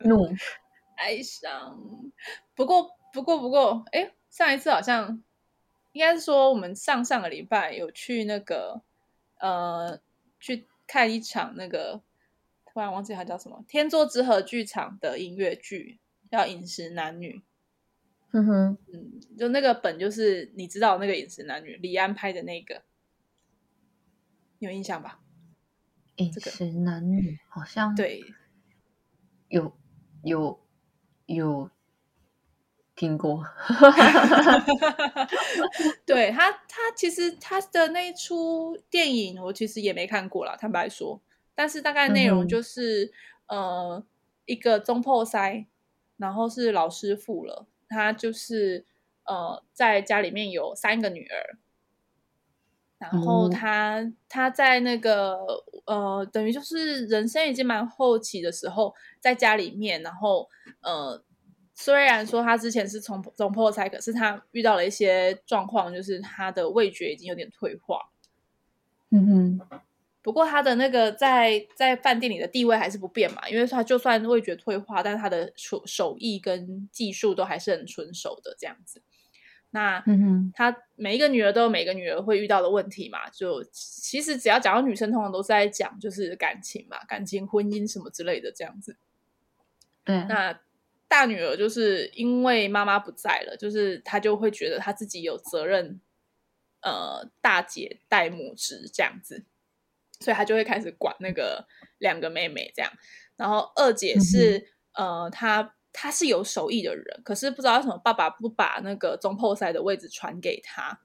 [0.00, 0.28] 怒
[0.96, 2.12] 哀伤。
[2.54, 5.22] 不过，不过，不过，哎，上一次好像
[5.92, 8.82] 应该是说我们上上个礼拜有去那个
[9.38, 9.98] 呃
[10.38, 12.00] 去看一场那个，
[12.66, 15.98] 突然忘记它叫什么天作之合剧场的音乐剧，
[16.30, 17.38] 叫《饮食男女》。
[18.32, 22.82] 嗯哼，嗯，就那个本就是你知道那个饮食男女李安拍的那个，
[24.58, 25.20] 有印象吧？
[26.16, 28.22] 饮食男女好像对，
[29.48, 29.72] 有
[30.22, 30.60] 有
[31.26, 31.70] 有
[32.94, 33.42] 听过。
[36.04, 41.22] 对他，他其实他的那一出电影我其实也没看过啦，坦白说。
[41.54, 43.12] 但是大概内容就是，
[43.46, 44.06] 嗯、呃，
[44.44, 45.66] 一个中破塞，
[46.16, 47.66] 然后是老师傅了。
[47.88, 48.84] 他就是
[49.24, 51.58] 呃，在家里面有三个女儿，
[52.98, 55.36] 然后他、嗯、他在那个
[55.86, 60.48] 呃，等于就是人生已经蛮后期的时候，在家里面，然后
[60.80, 61.22] 呃，
[61.74, 68.10] 虽然说他之前是从从破财，可是他遇到了一些状况，就是他的味觉已经有点退化。
[69.10, 69.80] 嗯哼。
[70.28, 79.00] 不过他的那个在在饭店里的地位还是不变嘛，因为他就算味觉退化，但是他的手手艺跟技术都还是很纯熟的这样子。
[79.70, 80.04] 那
[80.52, 88.98] 他每一个女儿都有每个女儿会遇到的问题嘛，就其实只要讲到女生，通常都是在讲就是感情嘛，感情、婚姻什么之类的这样子。
[90.04, 90.60] 对，那
[91.08, 95.98] 大女儿就是因为妈妈不在了，就是她就会觉得她自己有责任，
[96.82, 99.46] 呃，大姐带母职这样子。
[100.20, 101.66] 所以他就会开始管那个
[101.98, 102.92] 两个妹妹这样，
[103.36, 104.58] 然后二姐是、
[104.92, 111.00] 嗯、呃，她她是有手艺的人，可是不知道为什么爸爸不把那个中破塞的位置传给她，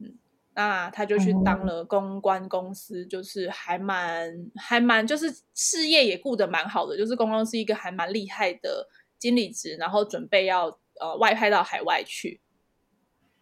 [0.00, 0.18] 嗯，
[0.54, 10.66] 那他就去当了公关公司，就是还蛮还蛮就是事业也顾得蛮好的，就是公关是一个还蛮厉害的经理职，然后准备要
[11.00, 12.40] 呃外派到海外去，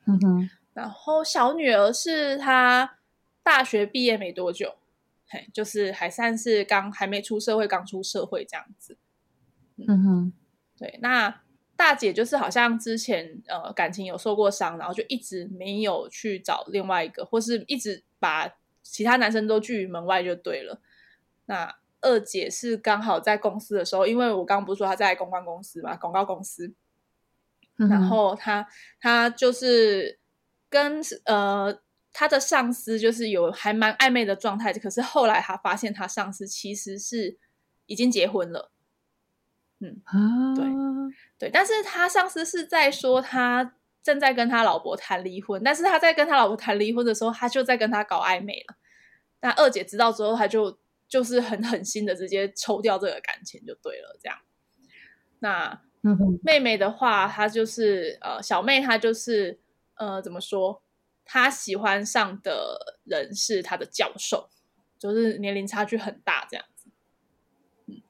[0.06, 2.98] 嗯哼，然后小女儿是她
[3.42, 4.74] 大学毕业没多久。
[5.32, 8.98] 嘿，就是还算是刚还没出社会，刚出社会这样子。
[9.76, 10.32] 嗯，嗯哼，
[10.76, 10.98] 对。
[11.00, 11.42] 那
[11.76, 20.80] 大姐就是好像之前呃感情有受过伤，然后就一直没有去找另外一个，或是一直把其他男生都拒于门外就对了。
[21.46, 26.74] 那二姐是刚好在公司的时候，因为我刚刚不是说她在公关公司嘛，广告公司，
[27.78, 28.66] 嗯、然后她
[28.98, 30.18] 她就是
[30.68, 31.80] 跟呃。
[32.12, 37.38] 他的上司就是有还蛮暧昧的状态，可是后来他发现他上司其实是
[37.86, 38.72] 已经结婚了，
[39.78, 40.02] 嗯，
[40.54, 40.66] 对
[41.38, 48.76] 对，但是他上司是在说他正在跟他老婆谈离婚，但是他在跟他老婆谈离婚的时候，他就在跟他搞暧昧了。
[49.40, 54.38] 那二姐知道之后，他就就是很狠心的直接抽掉这个感情就对了，这样。
[55.38, 55.80] 那
[56.42, 59.58] 妹妹的话，她就是呃小妹，她就是
[59.94, 60.82] 呃怎么说？
[61.32, 64.50] 他喜欢上的人是他的教授，
[64.98, 66.90] 就是年龄差距很大这样子。
[67.86, 68.02] 嗯，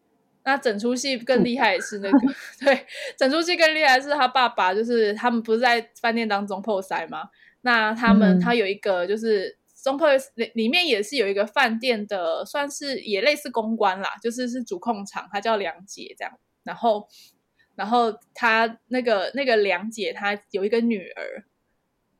[0.43, 2.19] 那整出戏更厉害的是那个，
[2.65, 2.87] 对，
[3.19, 7.29] 整出戏更厉害的是他爸爸，就是他们不是在饭店当中破塞吗？
[7.61, 16.39] 那他们、嗯、他有一个就是中破里里面也是有一个饭店的，算是也类似公关啦，就是是主控场，他叫梁姐这样。
[16.63, 17.07] 然后，
[17.75, 21.45] 然后他那个那个梁姐，她有一个女儿，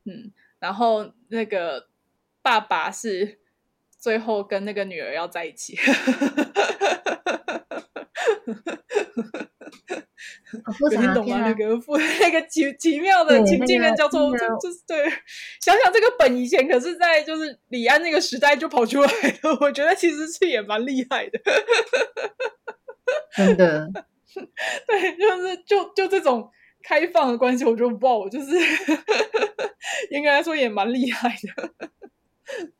[0.05, 0.31] 嗯。
[0.61, 1.87] 然后那个
[2.43, 3.39] 爸爸是
[3.97, 5.75] 最后跟那个女儿要在一起，
[10.91, 11.41] 你 懂吗？
[11.41, 15.09] 那个父那个奇奇妙的情境跟交错，就就是对。
[15.61, 19.07] 想想这个本以前可是在就是李安那个时代就跑出来
[19.41, 21.39] 的， 我觉得其实是也蛮厉害的，
[23.35, 23.89] 真的。
[24.87, 26.51] 对，就是就就这种。
[26.83, 28.51] 开放的关系，我就不我 就是
[30.09, 31.71] 应该说也蛮厉害的。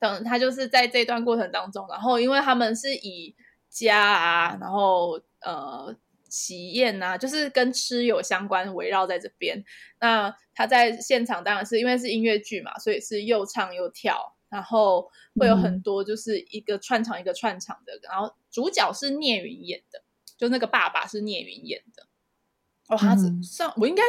[0.00, 3.34] 等他就是在这段过程当中，然后因为他们是以
[3.68, 5.94] 家啊，然后呃
[6.28, 9.64] 喜宴啊，就是跟吃有相关，围绕在这边。
[10.00, 17.98] 那他在现场当然是因为是音乐剧嘛，所以是又唱又跳，然后会有很多就是一个串场一个串场的。
[18.02, 20.02] 然后主角是聂云演的，
[20.36, 22.06] 就那个爸爸是聂云演的。
[22.88, 24.02] 哦，他上我应该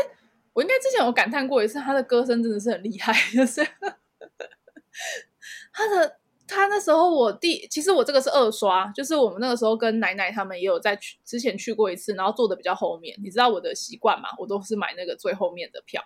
[0.54, 3.64] 我应该之前有感叹过一次，他的歌声真的是很厉害，就是
[5.72, 6.18] 他的
[6.48, 16.04] 他那时候我第其实我这个是二刷，就是我们那个时候跟奶奶他们也有在去之前去过一次，然后坐的比较后面，你知道我的习惯嘛，我都是买那个最后面的票，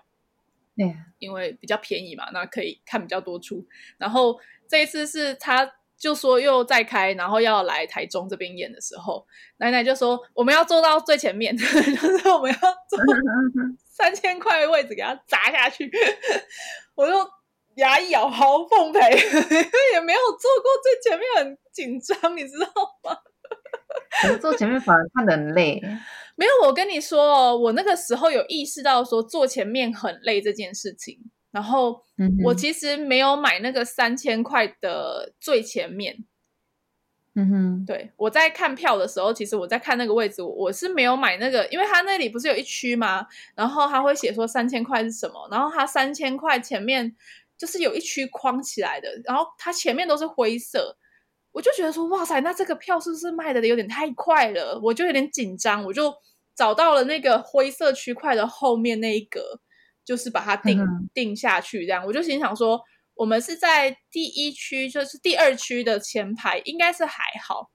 [0.76, 3.66] 对，因为比较便宜嘛，那可以看比较多出。
[3.98, 9.26] 然后这一次是他就说又再开，然后要来台中这边演的时候，
[9.58, 12.58] 奶奶就说我们要坐到最前面， 就是我们要
[12.90, 13.00] 坐
[13.86, 15.90] 三千块的位置给他砸下去。
[16.96, 17.14] 我就
[17.76, 19.00] 牙咬好奉陪，
[19.94, 22.68] 也没有坐过最前面，很紧张，你知道
[23.04, 23.18] 吗？
[24.22, 25.82] 可坐前面反而看得很累。
[26.36, 31.20] 没有，我跟你说哦，我那个时候有意识到说坐前面很累这件事情。
[31.54, 32.02] 然后
[32.44, 36.26] 我其实没有买那个三千块的最前面，
[37.36, 43.28] 嗯哼，对，我在看票的时候，其实我在看那个位置，我是没有买那个，因为他那里不是有一区吗？
[43.54, 47.16] 然后他会写说三千块是什么，然后他三千块前面
[47.56, 50.98] 就是有一区框起来的，然后它前面都是灰色，
[51.52, 54.80] 我就觉得说哇塞，那这个票是不是卖的有点太快了？
[54.84, 56.12] 我就有点紧张，我就
[56.56, 59.62] 找到了那个灰色区块的后面那一格。
[60.06, 62.82] 就是把它定、嗯、定下去，这样我就心想说，
[63.16, 67.72] 我们是在第一区，就是第二区的前排，应该是还好。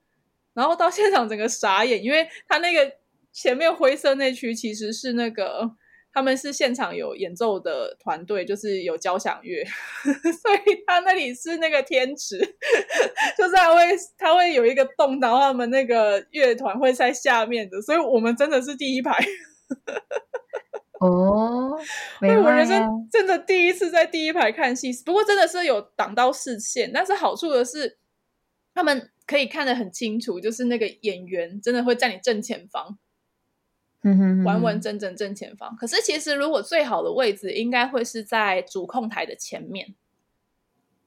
[0.55, 2.93] 然后到现场整个傻眼，因为他那个
[3.33, 5.71] 前面灰色那区其实是那个
[6.13, 9.65] 他们是现场有演奏的团队，就是有交响乐，
[10.05, 12.39] 所以他那里是那个天池，
[13.39, 13.83] 就是他会
[14.17, 19.17] 他会有一个洞，然后他们那个乐团会在下面的，所以我们真的是第一排。
[21.01, 21.79] 哦，
[22.23, 27.99] 因为我人生真的第一次在第一排看戏，不过真的是有挡到视线，但是好处的是，
[28.75, 32.99] 他们可以看得很清楚，就是那个演员真的会在你正前方，
[34.03, 35.77] 嗯哼，完完整整正前方。
[35.77, 39.95] 可是其实如果最好的位置应该会是在主控台的前面，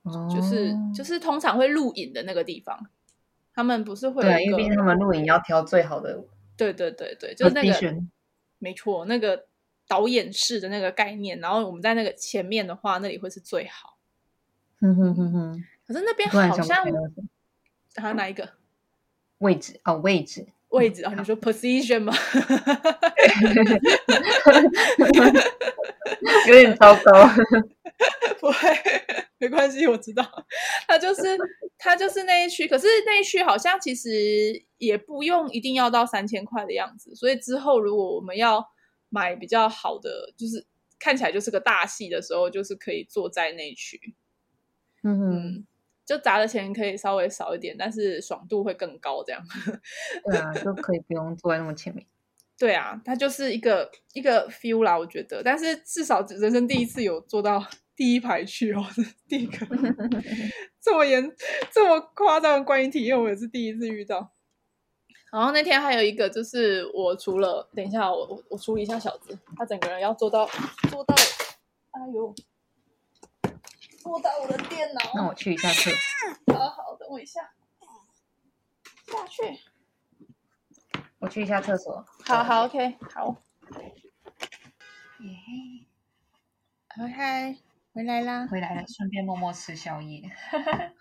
[0.04, 2.88] 哦，就是就是通常会录影的那个地方，
[3.54, 6.24] 他们不是会对，因为毕竟他们录影要挑最好的，
[6.56, 7.96] 对对对对，就是那个
[8.58, 9.48] 没错那个。
[9.92, 13.98] 导演式的那个概念，然后我们在那个前面的话，那里会是最好。
[14.80, 15.64] 哼哼哼哼。
[15.86, 16.78] 可是那边好像
[17.98, 18.48] 还有哪一个
[19.40, 19.82] 位置？
[19.84, 21.14] 哦，位置，位置啊！
[21.14, 22.14] 你说 position 吗？
[26.48, 27.30] 有点糟糕。
[28.40, 28.70] 不会，
[29.40, 30.26] 没关系，我知道。
[30.88, 31.38] 他就是
[31.78, 34.10] 他就是那一区，可是那一区好像其实
[34.78, 37.14] 也不用一定要到三千块的样子。
[37.14, 38.66] 所以之后如果我们要
[39.12, 40.66] 买比较好的，就是
[40.98, 44.16] 看起来就是个大戏的时候，就是可以坐在那区，
[45.04, 45.68] 嗯哼嗯，
[46.06, 49.44] 就砸的钱可以稍微少一点，但是爽度会更高，这样。
[50.26, 52.06] 对啊，就可以不用坐在那么前面。
[52.58, 55.42] 对啊，它就是一个一个 feel 啦，我觉得。
[55.44, 58.86] 但是至少人生第一次有坐到第一排去哦，
[59.28, 59.66] 第一个
[60.80, 61.36] 这么严、
[61.72, 64.32] 这么夸张的观影体验，我也是第一次遇到。
[65.32, 70.46] 然后那天还有一个，就是我除了等一下，我我我处理一下小子，他整个人要做到
[70.90, 71.16] 做到，
[71.92, 72.36] 哎呦，
[74.00, 75.00] 做到我的电脑。
[75.16, 76.54] 那我去一下厕所。
[76.54, 77.54] 好好，等我一下，
[79.08, 79.58] 下去。
[81.20, 82.06] 我去一下厕所。
[82.26, 83.42] 好好，OK，好。
[86.90, 87.56] 嗨嗨，
[87.94, 88.46] 回来啦！
[88.48, 90.30] 回来了，顺便默默吃宵夜。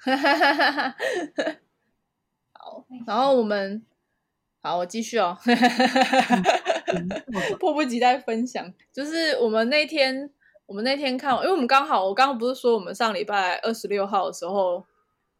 [2.53, 3.85] 好，然后我们。
[4.63, 5.35] 好，我继续哦，
[7.59, 8.71] 迫不及待分享。
[8.93, 10.31] 就是我们那天，
[10.67, 14.87] 我们那天看，因为我们刚好，我刚刚不是说我们上礼拜二十六号的时候，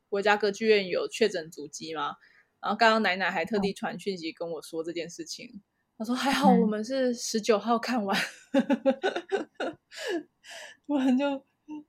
[0.09, 2.17] 国家歌剧院有确诊足迹吗？
[2.61, 5.61] 然后刚刚奶奶还特地传讯息跟我说这件事情。
[5.99, 8.19] 她说还好我们是十九号看完，
[10.87, 11.45] 不然就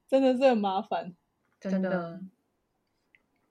[0.09, 1.15] 真的是很麻烦，
[1.61, 2.19] 真的。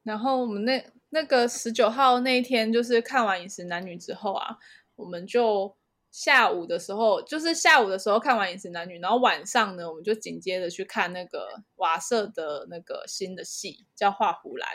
[0.03, 0.85] 然后我们那。
[1.11, 4.59] 那个十九号那一天，就是看完《饮食男女》之后啊，
[4.97, 5.77] 我们就
[6.11, 14.69] 下午的时候，就是下午的时候看完《饮食男女》，然后晚上呢，我们就紧接着去看那个瓦舍的那个新的戏，叫《画虎兰》。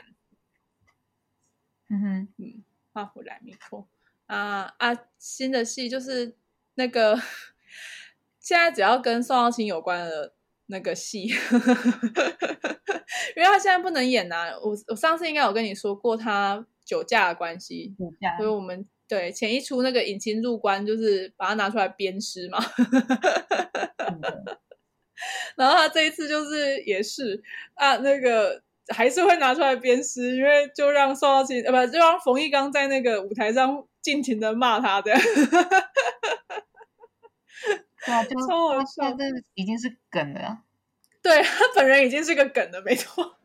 [1.89, 2.45] 嗯哼，嗯，
[2.93, 3.87] 《画虎兰》没错
[4.27, 6.35] 啊啊，新的戏就是
[6.75, 7.15] 那个
[8.39, 10.34] 现在只要跟宋耀卿有关的
[10.67, 11.33] 那个戏。
[13.35, 22.57] 因为他现在不能演呐、啊，我我上次应该有跟你说过他酒驾的关系，酒驾，所以我们对前一出那个引擎入关就是把他拿出来鞭尸嘛，
[23.97, 24.21] 嗯、
[25.57, 27.41] 然后他这一次就是也是
[27.75, 35.19] 啊，那个还是会拿出来鞭尸，因为就让宋少卿呃不就让冯毅刚在那个舞台上尽情的骂他这样，
[38.05, 39.23] 对啊，就超好笑，这
[39.55, 40.59] 已经是梗了。
[41.21, 43.35] 对，他本人已经是个梗了，没错。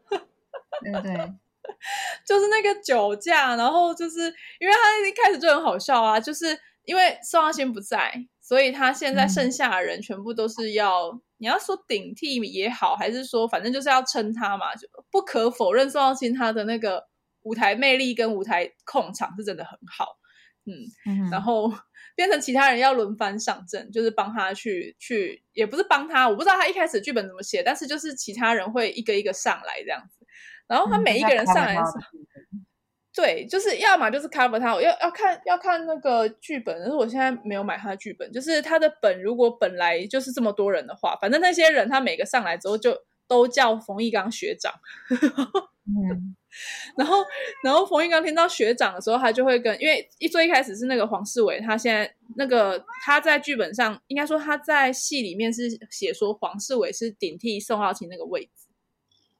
[0.82, 1.12] 对对，
[2.26, 4.20] 就是那个酒驾，然后就是
[4.58, 14.74] 因为他一开始就很好笑啊，就是因为宋浩兴不在，所以他现在剩下的人全部都是要，嗯、你要说顶替也好，还是说反正就是要撑他嘛。
[14.74, 17.06] 就不可否认，宋浩兴他的那个
[17.42, 20.18] 舞台魅力跟舞台控场是真的很好。
[20.66, 20.72] 嗯，
[21.06, 21.72] 嗯，然后
[22.14, 30.26] 变成其他人要轮番上阵，就是帮他去去，也不是帮他，我不知道他一开始剧本怎么写，但是就是其他人会一个一个上来这样子，
[30.66, 32.20] 然后他每一个人上来的时候。
[32.52, 32.66] 嗯
[33.12, 38.30] 对，就是要么就是 cover 他，我要要看要看那个剧本，但是我现在没有买他的剧本。
[38.30, 42.96] 就是他的本，如果本来就是这么多人的话，反正那些人他每个上来之后就
[43.26, 44.72] 都叫冯一刚学长。
[45.90, 46.36] 嗯，
[46.96, 47.24] 然后
[47.62, 58.68] 然后冯玉刚听到学长的时候，他就会跟，因为一最一开始是那个黄世伟，他现在那个他在剧本上应该说他在戏里面是写说黄世伟是顶替宋浩勤那个位置。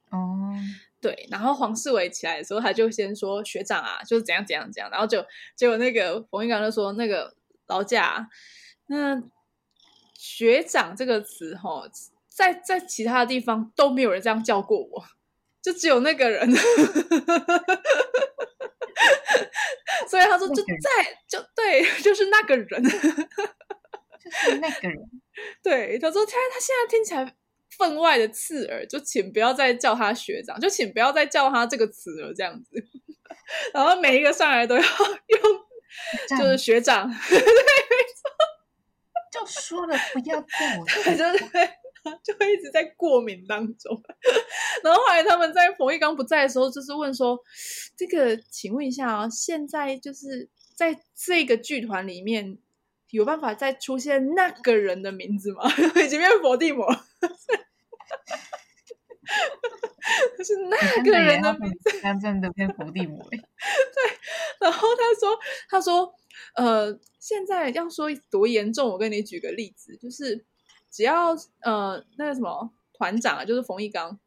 [0.09, 0.55] 哦。
[1.01, 7.33] 对，然后黄世伟起来的时候，他就先说学长啊，就是怎样怎样怎样，然后就结果那个冯玉刚就说那个
[7.65, 8.29] 劳驾，
[8.85, 9.19] 那
[10.13, 11.89] 学长这个词哈，
[12.27, 15.03] 在在其他的地方都没有人这样叫过我，
[15.61, 16.51] 就只有那个人，
[20.09, 20.63] 所以他说就在
[21.27, 24.97] 就对， 就是那个人，就是那个人，
[25.63, 27.35] 对，他说他他现在听起来。
[27.77, 32.69] 分外的刺耳，就请不要再叫他学长，就请不要再叫他这个词了，这样子。
[33.73, 38.29] 然后每一个上来都要用，就是学长，对，没错，
[39.31, 40.47] 就说了不要叫
[40.77, 41.45] 我，对，就是
[42.23, 44.01] 就会一直在过敏当中。
[44.83, 47.39] 然后后来他们在冯玉刚不在的时候，就是问说
[47.97, 52.57] ：“这个，请问一下啊，现在就是在这个剧团里面。”
[53.11, 55.63] 有办法再出现那个人的名字吗？
[56.01, 56.89] 已经变佛地魔，
[60.41, 61.91] 是那个人的名字，
[62.21, 63.21] 真的变佛地魔。
[63.29, 63.39] 对，
[64.61, 65.37] 然后他说
[65.67, 66.15] ：“他说，
[66.55, 70.45] 呃，现在要说多严重，我跟你举个例子，就是
[70.91, 74.19] 只要呃那个什么团长啊，就是冯一刚，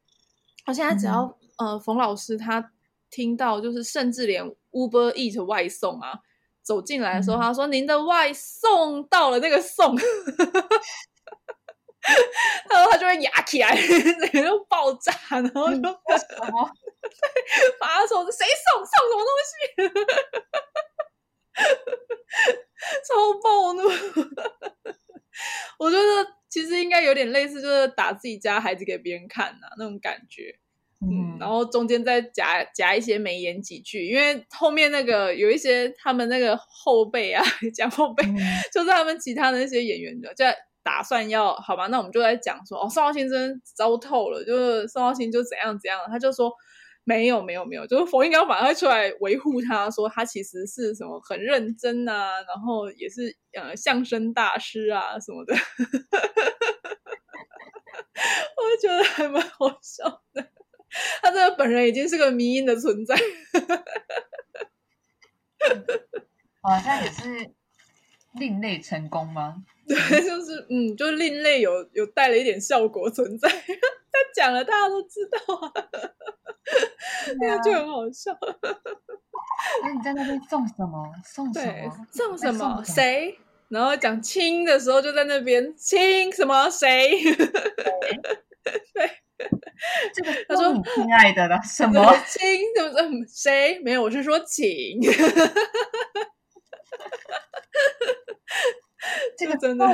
[0.64, 2.72] 他现在只要、嗯、呃冯老师他
[3.10, 6.20] 听到，就是甚至连 Uber Eat 外送啊。”
[6.64, 9.94] 走进来的时候，他说：“您的外送到了。”那个送，
[12.00, 15.84] 他说他就会压起来，整个就爆炸，然后就什
[16.50, 16.70] 么？
[17.78, 18.80] 把他说：“谁送？
[18.80, 19.52] 送什么东西？”
[23.06, 23.82] 超暴怒！
[25.78, 30.58] 我觉得其实应该有点类似，就是打自己家孩子给别人看呐、啊，那种感觉。
[31.00, 37.44] 嗯，然后中间再夹夹一些没演几句，因为后面那个有一些他们那个后辈啊，
[37.74, 38.36] 讲后辈，嗯、
[38.72, 40.44] 就是他们其他的那些演员的，就
[40.82, 46.50] 打算要好吧，那我们就在讲说，哦，宋浩先生糟透了，就是宋浩兴就怎样怎样，他就说
[47.04, 55.54] 没有没有没有，就是冯翊纲反而会出来维护他，说他其实是什么很认真啊，然后也是呃相声大师啊什么的，
[58.56, 60.48] 我觉得还蛮好笑的。
[61.22, 63.16] 他这个本人已经是个迷因的存在，
[66.62, 67.50] 好像也是
[68.38, 69.64] 另类成功吗？
[69.86, 73.48] 对，就是嗯，就是另类有有带了一点效果存在。
[74.14, 75.72] 他讲了，大家都知道啊，
[77.40, 78.32] 那、啊、就很好笑。
[79.82, 81.12] 那你在那边送什么？
[81.24, 82.06] 送什么？
[82.12, 82.82] 送什么？
[82.84, 83.38] 谁？
[83.68, 86.70] 然后讲亲的时候就在那边亲什么？
[86.70, 87.10] 谁？
[88.94, 89.10] 对。
[90.14, 92.40] 这个他说：“亲爱的了， 什么亲？
[92.76, 94.02] 怎么谁没有？
[94.02, 95.00] 我是说请。
[99.36, 99.86] 这个真的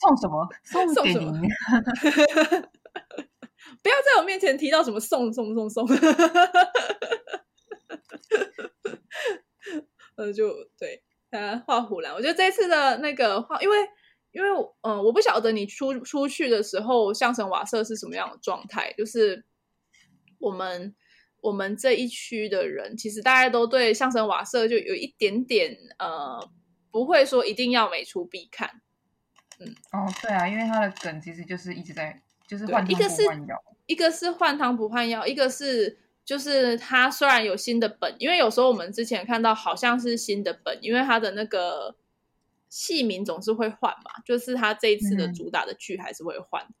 [0.00, 0.46] 送什么？
[0.64, 1.40] 送给您。
[3.88, 5.88] 不要在我面前提到什么送送送送。
[10.16, 12.12] 呃，就对他画虎兰。
[12.12, 13.76] 我觉得这次的那个画，因为。”
[14.30, 14.48] 因为
[14.82, 18.92] 嗯，我不晓得你出出去的时候，相声瓦舍是什么样的状态。
[18.92, 19.42] 就是
[20.38, 20.94] 我们
[21.40, 26.38] 我们这一区的人，其实大家都对相声瓦舍就有一点点呃，
[26.90, 28.82] 不会说一定要每出必看。
[29.58, 33.56] 嗯，哦，对啊，因为他的梗其实就是一直在就是换汤不换药，
[33.88, 41.96] 一个是换汤不换药，一个是就是它虽然有新的本，因为有时候我们之前看到好像是新的本，因为它的那个。
[42.70, 46.62] 戏名总是会换嘛，就是它这一次的主打的剧还是会换。
[46.62, 46.74] 嗯、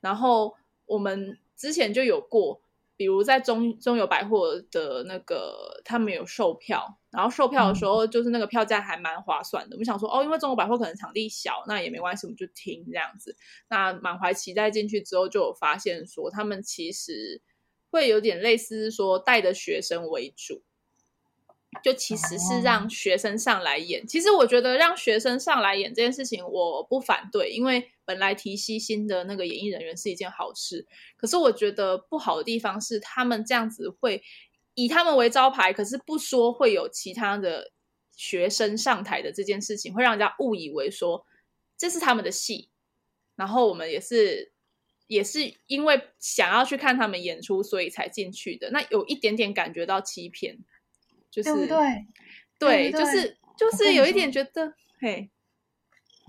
[0.00, 0.54] 然后
[0.86, 2.60] 我们之前就有过，
[2.96, 9.74] 比如在中中友百货的那个，他们有售票，然后售票的时候就是那个票价还蛮划算的。
[9.74, 13.36] 嗯、我们想说，哦，因为中友百货可能场地小，那也没关系，我们就听这样子。
[13.68, 17.42] 那满怀期待进去之后，就有发现说，他们其实
[17.90, 20.62] 会有点类似说带的学生为主。
[21.82, 24.00] 就其实是让学生上来演。
[24.00, 24.08] Oh.
[24.08, 30.86] 其实我觉得让学生上来演这件事情，我不反对，因为本来提携新的那个演艺人员是一件好事。
[31.16, 34.22] 可是我觉得不好的地方是，他们这样子会
[34.74, 37.72] 以他们为招牌，可是不说会有其他的
[38.16, 41.26] 学生上台的这件事情，会让人家误以为说
[41.76, 42.70] 这是他们的戏。
[43.36, 44.52] 然后我们也是
[45.06, 48.70] 也是因为想要去看他们演出，所以才进去的。
[48.70, 50.58] 那有一点点感觉到欺骗。
[51.34, 52.06] 就是、对不对？
[52.56, 55.28] 对，就是就是有一点觉得，嘿，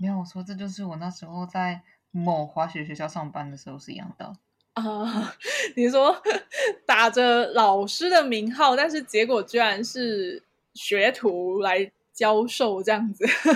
[0.00, 4.24] 没有我说，这就是我那时候在某滑雪学校上班的时候是一样的
[4.72, 5.32] 啊、呃。
[5.76, 6.20] 你说
[6.84, 10.42] 打着老师的名号，但是结果居然是
[10.74, 13.24] 学徒来教授这样子，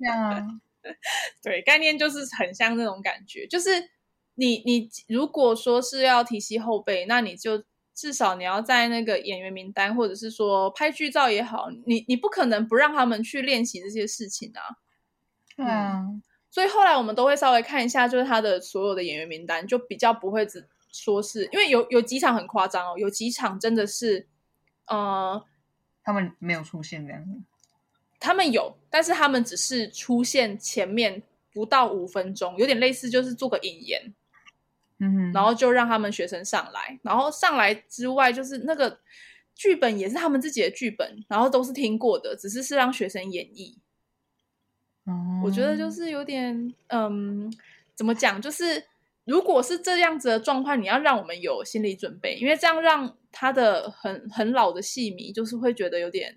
[0.00, 0.46] 这样啊？
[1.40, 3.70] 对，概念就是很像那种感觉，就是
[4.34, 7.62] 你你如果说是要提携后辈，那你就。
[7.94, 14.78] 至少你要在那个演员名单，或者是说拍剧照也好，你你不可能不让他们去练习这些事情啊。
[15.56, 24.26] 对啊、嗯，所以后来我们都会稍微看一下，就是他的所有的演员名单，就比较不会只说是因为有有几场很夸张哦，有几场真的是，
[24.86, 25.44] 呃，
[26.02, 27.40] 他们没有出现这样子。
[28.18, 31.22] 他们有，但是他们只是出现前面
[31.52, 34.14] 不到五分钟，有点类似就是做个引言。
[35.04, 39.00] 嗯，然后就让他们学生上来，然后上来之外，就是那个
[39.52, 43.78] 剧本也是他们自己的剧本，然后都是听过的，只是是让学生演绎。
[45.04, 47.52] 嗯，我觉得就是有点，嗯，
[47.96, 48.40] 怎么讲？
[48.40, 48.84] 就是
[49.24, 56.36] 如果是这样子的状况，你要让我们有心理准备，因为这样让他的很很老的戏迷就是会觉得有点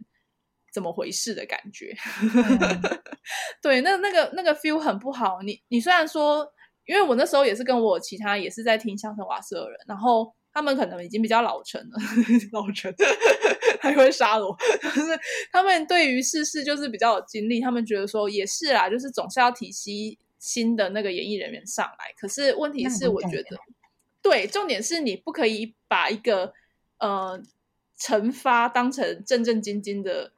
[0.73, 1.95] 怎么回事的感觉。
[2.23, 2.99] 嗯、
[3.61, 5.43] 对，那那个那个 feel 很不好。
[5.43, 6.51] 你你虽然说。
[6.85, 11.97] 因为我那时候也是跟我其他也是在听相声瓦舍的人，然后他们可能已经比较老成了，
[12.53, 12.93] 老成
[13.79, 15.19] 还会杀我， 就是
[15.51, 22.13] 他们对于世事就是比较有经历，他们觉得说也是啦，就是总是要提携新的那个演艺人员上来。
[22.17, 23.57] 可是问题是，我觉得
[24.21, 26.53] 对，重点是你不可以把一个
[26.99, 27.41] 呃
[27.99, 30.31] 惩罚当成正正经经的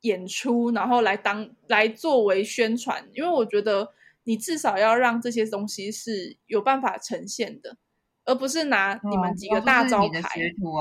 [0.00, 3.92] 演出，然后来当来作为宣传，因为我觉得。
[4.28, 7.76] 你至少要让这些东西是有办法呈现的，
[8.24, 10.20] 而不是拿你们几个大招牌、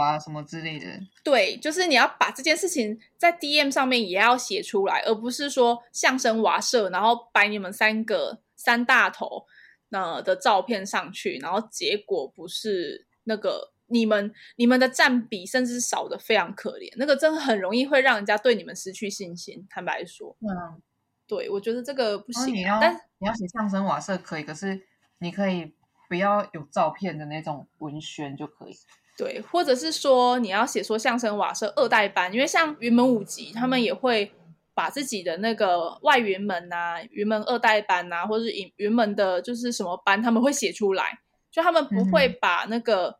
[0.01, 0.87] 啊什么之类的。
[1.23, 9.45] 对，就是你要把这件事情在 DM 上面也要写出来，而不是说相声瓦舍，然后摆你们三个三大头
[9.89, 19.67] 那的照片上去，然后结果不是那个你们你们的占比甚至少的非常可怜，那个真的很容易会让人家对你们失去信心。
[19.69, 20.81] 坦白说，嗯。
[21.27, 22.53] 对，我觉得这个不行。
[22.53, 24.79] 你要但你要写相声瓦舍可以，可是
[25.17, 25.73] 你可以
[26.07, 28.77] 不要有照片的那种文宣就可以。
[29.17, 34.31] 对，或者是说你要写说相声瓦舍二代班，因为像云门舞集，他们也会
[34.73, 41.19] 把自己的那个外云门啊、云门二代班啊，或者是云云门的就是什么班，他们会写出来，
[41.49, 43.15] 就他们不会把那个、嗯、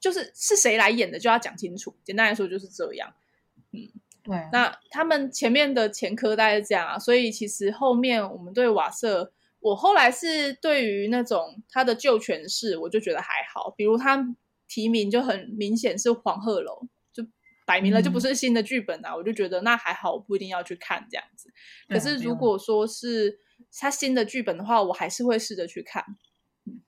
[0.00, 1.94] 就是是谁来演的就要讲清楚。
[2.02, 3.12] 简单来说就是这样，
[3.72, 3.88] 嗯。
[4.24, 14.34] 对、啊，那他们前面的前科大概是这样啊，所以其实后面我们对瓦舍，我后来是对于那种他的旧诠释，我就觉得还好，比如他
[14.66, 17.22] 提名就很明显是黄鹤楼，就
[17.66, 21.52] 摆明了就不是新的剧本啊，嗯、我就觉得那还好，我不一定要去看这样子。
[21.86, 23.38] 可是如果说是
[23.78, 26.02] 他新的剧本的话，我还是会试着去看。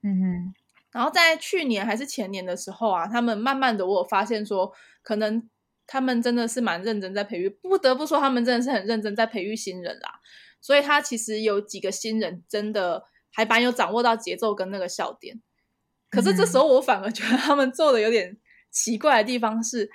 [0.02, 0.54] 嗯哼，
[0.90, 4.72] 然后在去年还是前年的时候啊，他们慢慢的我有发现说
[5.02, 5.50] 可能。
[5.86, 10.20] 他们真的是蛮认真在培育，不得不说，他们真的是很认真在培育新人啦。
[10.60, 15.40] 所以他其实有几个新人真的还蛮有掌握到节奏跟那个笑点。
[16.10, 18.36] 可是这时候我反而觉得他们做的有点
[18.70, 19.90] 奇怪的地方是，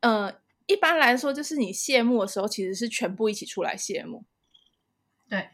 [0.00, 4.24] 嗯、呃，一般来说就是你谢幕的时候其实是全部一起出来谢幕。
[5.28, 5.48] 对，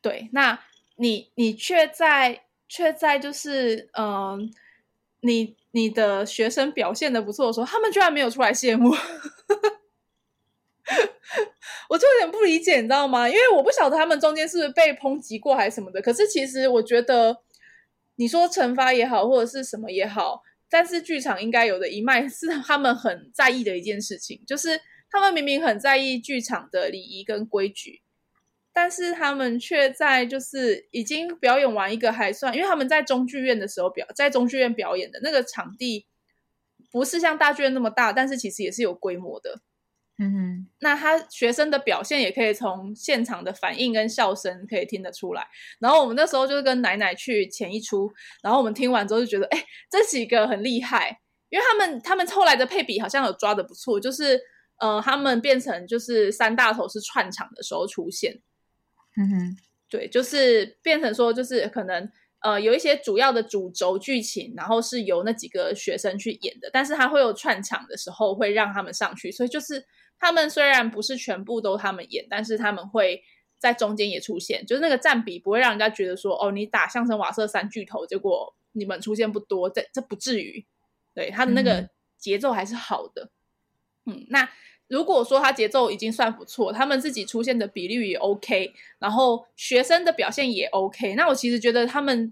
[0.00, 0.58] 对，那
[0.96, 4.50] 你你却在却在就是嗯、呃，
[5.22, 5.56] 你。
[5.74, 8.90] 你的学生表现得不错的时候，他们居然没有出来谢幕，
[11.88, 13.26] 我就有点不理解，你知道吗？
[13.26, 16.02] 因为我不晓得他们中间是不是被抨击过还是什么的。
[16.02, 17.38] 可是其实我觉得，
[18.16, 24.78] 你说惩罚也好，或者是什么也好，但是剧场应该有的一脉是他们很在意的一件事情，就是
[25.10, 28.02] 他们明明很在意剧场的礼仪跟规矩。
[28.74, 36.06] 但是他们却在就是已经表演完一个还算，因为他们在中剧院的时候表，在中剧院表演的那个场地
[36.90, 39.60] 不是像大剧院那么大，但是其实也是有规模的。
[40.18, 45.46] 嗯哼，那他学生的表现也可以从现场的反应跟笑声可以听得出来。
[45.78, 48.10] 然后我们那时候就是跟奶奶去前一出，
[48.42, 51.20] 然后我们听完之后就觉得，哎，这几个很厉害，
[51.50, 54.40] 因为他们他们后来的配比好像有抓的不错，就是。
[54.78, 58.40] 呃，他们变成就是三大头是串场的时候出现。
[59.16, 59.56] 嗯哼，
[59.90, 62.10] 对，就是变成说，就是可能
[62.40, 69.84] 呃有一些主要的主轴剧情，然后是由那几个学生去演的，但是他会有串场的时候会让他们上去，所以就是
[70.18, 73.22] 他们虽然不是全部都他们演，但是他们会
[73.58, 80.64] 在中间也出现，就是那个占比不会让人家觉得说，哦，你打相声瓦舍三巨头，结果你们出现不多，这这不至于，
[81.14, 83.30] 对，他的那个节奏还是好的，
[84.06, 84.48] 嗯，嗯，那。
[84.92, 92.30] 如果说他节奏已经算不错，他们自己出现的比率也 OK，然后学生的表现也 OK，那我其实觉得他们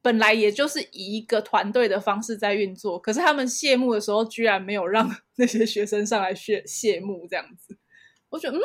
[0.00, 7.76] 本来也就是以一个团队的方式在运作，可是他们谢幕的时候居然没有让那些学生上来谢谢幕，这样子，
[8.28, 8.62] 我觉得嗯，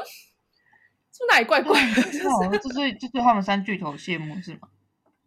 [1.12, 2.04] 这哪里怪怪的？
[2.04, 2.20] 就是
[2.62, 4.70] 就是就是他们三巨头谢幕是吗？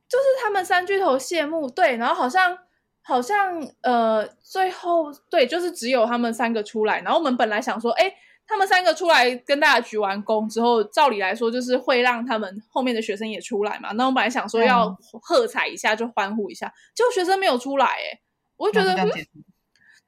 [0.09, 2.57] 就是他们三巨头谢幕，对，然后好像。
[3.03, 7.01] 好像呃，最后对，就是只有他们三个出来。
[7.01, 8.13] 然后我们本来想说，哎，
[8.47, 13.93] 他们三个出来跟大家鞠完躬之后，照理来说就是会让他们后面的学生也出来嘛。
[13.93, 18.21] 那我本来想说要喝彩一下，就欢呼一下，结果学生没有出来，哎，
[18.57, 19.11] 我就觉得、嗯，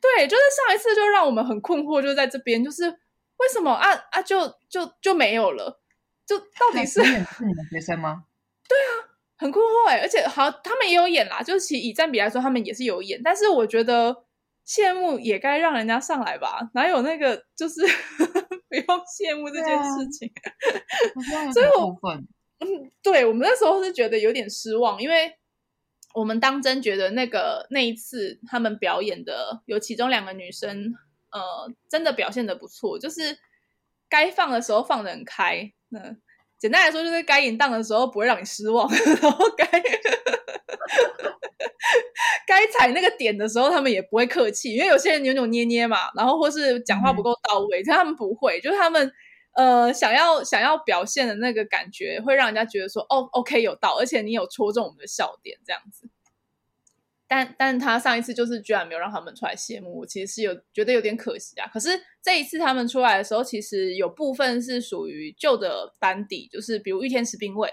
[0.00, 5.80] 对，就是上一次就让我们很困惑，就在这边，就是为什么啊啊，就就就没有了，
[6.26, 8.24] 就到底是是你们学生吗？
[8.68, 9.11] 对啊。
[9.42, 13.20] 很困惑哎，而且好，他们也有演啦，就是其以占比来说，他们也是有演。
[13.22, 14.24] 但是我觉得
[14.64, 17.80] 羡慕也该让人家上来吧，哪有那个就是
[18.70, 20.32] 不用羡慕这件事情？
[21.36, 21.98] 啊、所以我
[22.60, 25.36] 嗯，对我们那时候是觉得有点失望，因为
[26.14, 30.94] 我们当真觉得那个那一次他们表演的有其中两个女生，
[31.32, 33.36] 呃，真的表现的不错，就是
[34.08, 36.22] 该放的时候放得很开，嗯。
[36.62, 38.88] 简单来说，就是该淫荡的时候不会让你失望，
[39.20, 39.66] 然后该
[42.46, 49.10] 该踩那个点的时候，他们也不会客气，因为有些人扭扭捏捏嘛，然后或是讲话不够到位，但、嗯、他们不会，就是他们
[49.56, 56.08] 呃想要想要表现的那个感觉，会让人家觉得说哦，OK 有到，而且你有戳中我们的笑点，这样子。
[57.34, 61.66] 但但他上一次就是居然没有让他们出来谢幕，我其实是有觉得有点可惜啊。
[61.72, 61.88] 可是
[62.20, 67.72] 这一次他们出来的时候，其实有部分是属于旧的班底，就是比如御天使兵卫，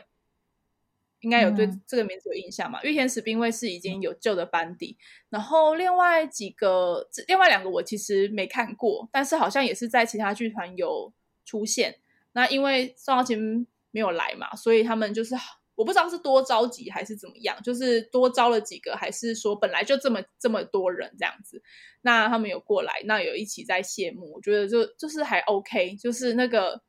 [1.19, 2.81] 应该有对这个名字有印象嘛？
[2.83, 4.97] 御、嗯、天使兵卫是已经有旧的班底，
[5.29, 11.11] 然后另外几个，另外两个我其实没看过，但是好像也是在其他剧团有
[11.43, 11.97] 出现。
[12.31, 15.35] 那因为宋浩勤没有来嘛，所以他们就是。
[15.79, 21.63] 我不知道是多着急还是怎么样，就是多招了几个，还是说本来就这么这么多人这样子？
[22.01, 26.81] 那他们有过来，那有一起在谢幕，我觉得就就是还 OK，就是那个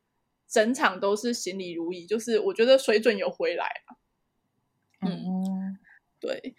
[0.49, 3.97] 整场都是行礼如仪，就是我觉得水准有回来了。
[5.07, 5.79] 嗯，
[6.19, 6.57] 对，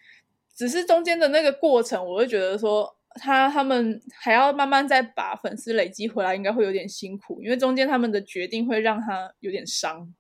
[0.56, 10.14] 只是中间的那个过程，我会觉得说他他们还要慢慢再把粉丝累积回来，应该会有点辛苦，因为中间他们的决定会让他有点伤。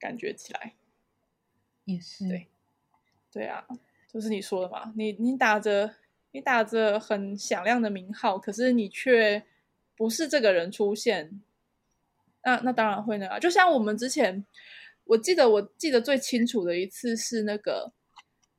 [0.00, 0.74] 感觉起来
[1.84, 2.48] 也是对，
[3.30, 3.64] 对啊，
[4.08, 4.92] 就是你说的嘛。
[4.96, 5.94] 你你打着
[6.32, 9.44] 你打着很响亮的名号，可是你却
[9.96, 11.40] 不是这个人出现，
[12.42, 13.38] 那那当然会那样。
[13.38, 14.44] 就像我们之前，
[15.04, 17.92] 我记得我记得最清楚的一次是那个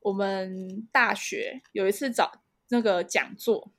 [0.01, 3.71] 我们大学有一次找那个讲座，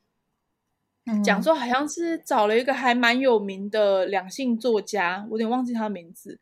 [1.05, 6.41] 嗯、讲座好像是找了一个还蛮有名的两性作家，我有点忘记他的名字。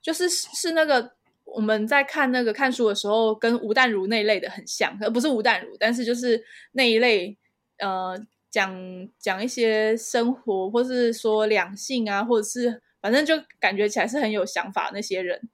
[0.00, 1.12] 就是是那个
[1.44, 7.36] 我们在看那个看书的时候，跟吴淡如那一类的很像，而不是吴淡如，但是就是那一类，
[7.78, 8.18] 呃，
[8.50, 15.48] 讲讲一些生活，或是说两性啊，或者是反正就感觉起来是很有想法那些人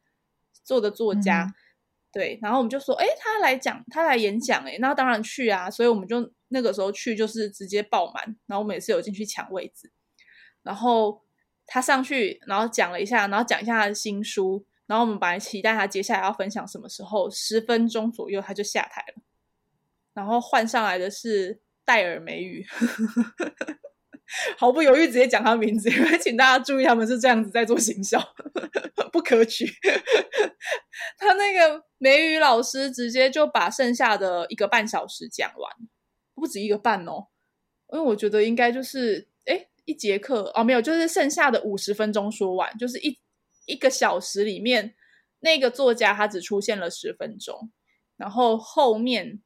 [0.63, 1.55] 做的作家，嗯、
[2.13, 2.39] 对。
[2.43, 5.71] 然后我们就说，哎，他来讲，他来演讲，哎，那当然去啊。
[5.71, 9.91] 所以我们就那个时候去，就是直接爆满，然后我们也是有进去抢位置，
[10.63, 11.24] 然后。
[11.67, 19.23] 他上去，然后讲了一下，然后讲一下他的新书，然后我们本来期待他接下来要分享什么时候，十分钟左右他就下台了，
[20.13, 22.67] 然后换上来的是戴尔美语，
[24.59, 28.21] 毫不犹豫直接讲他名字，因为请大家注意，他们是这样子在做行销，
[29.11, 29.67] 不可取。
[31.19, 35.73] 他那个美语老师直接就把剩下的一个半小时讲完，
[36.35, 37.29] 不止一个半哦，
[37.93, 39.29] 因为我觉得应该就是。
[39.87, 43.19] 一节课哦，没有，就是剩下的五十分钟说完，就是一
[43.67, 44.95] 一个小时里面，
[45.41, 47.71] 那个作家他只出现了十分钟，
[48.17, 49.43] 然后后面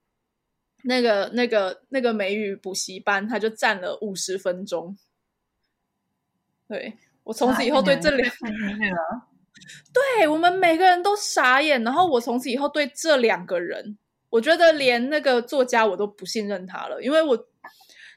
[0.85, 4.97] 那个那个那个美语补习班他就占了五十分钟。
[6.69, 8.33] 对，我从此以后对这两
[9.93, 13.99] 对我们每个人都傻眼，然后我从此以后对这两个人，
[14.31, 17.49] 我觉得连那个作家我都不信任他了，因为我。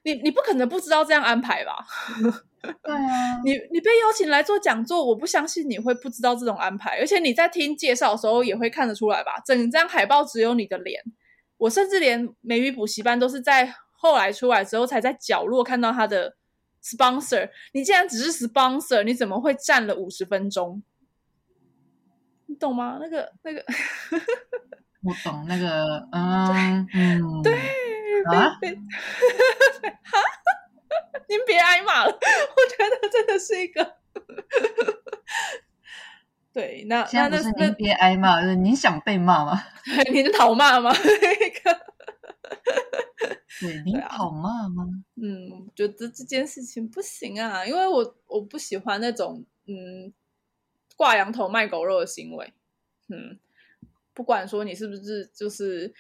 [0.04, 1.86] 你你不可能不知道这样安排吧？
[2.84, 6.98] 对啊，你你被邀请来做讲座，我不相信你会不知道这种安排。
[7.00, 9.42] 而且你在听介绍的时候也会看得出来吧？
[9.46, 11.04] 整张海报只有你的脸，
[11.58, 16.36] 我甚至连美语补习班都是在后来出来之后才在角落看到他的
[16.84, 17.50] sponsor。
[17.74, 20.84] 你既然只是 sponsor，你怎么会站了五十分钟？
[22.46, 23.00] 你懂吗？
[23.02, 23.64] 那个那个，
[25.04, 27.54] 我懂那个，嗯嗯，对
[28.26, 28.50] 啊，
[30.04, 30.20] 哈，
[31.28, 33.96] 您别挨骂了，我觉得真的是一个，
[36.54, 39.64] 对，那那那是您别挨骂，是您想被骂吗？
[40.14, 40.92] 您讨骂吗？
[40.94, 41.80] 那个，
[43.60, 44.86] 对，您讨骂吗？
[45.16, 50.14] 嗯，觉得这件事情不行啊，因为我我不喜欢那种嗯。
[50.98, 52.54] 挂羊头卖狗肉的行为，
[53.10, 53.40] 嗯，
[54.14, 55.94] 不管说你是不是，就是，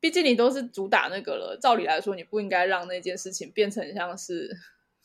[0.00, 4.56] 毕竟你都是主打那个了，照理来说，你不应该让那件事情变成像是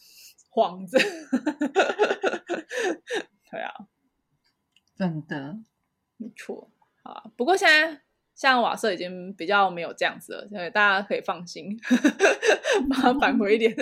[0.54, 0.98] 幌子。
[3.52, 3.72] 对啊，
[4.96, 5.58] 真的，
[6.18, 6.72] 没错
[7.04, 7.24] 啊。
[7.38, 8.02] 不过现在
[8.36, 11.80] 像瓦舍已经比较没有这样子了，所以大家可以放心，
[12.90, 13.76] 把它返回一点。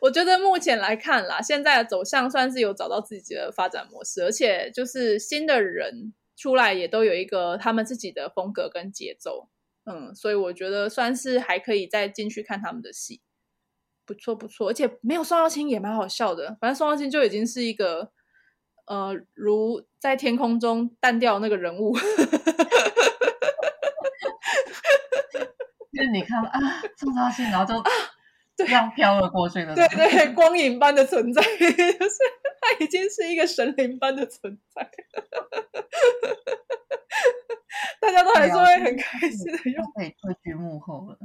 [0.00, 9.48] 我觉得目前来看啦，现在的走向算是有找到自己的发展模式，而且就是新的人出来也都有一个他们自己的风格跟节奏，
[9.84, 13.20] 嗯，所以我觉得算是还可以再进去看他们的戏，
[14.04, 18.10] 不错不错，而且没有宋耀清也蛮好笑的，反正宋耀清就已经是一个
[18.86, 21.96] 呃，如在天空中淡掉那个人物，
[25.92, 27.82] 就是你看啊，宋耀清，然后就。
[28.56, 32.18] 这样飘了过去的，对对，光影般的存在， 就是
[32.60, 34.88] 他已经是一个神灵般的存在，
[38.00, 41.18] 大家都还是会很开心的用，可以退居幕后了。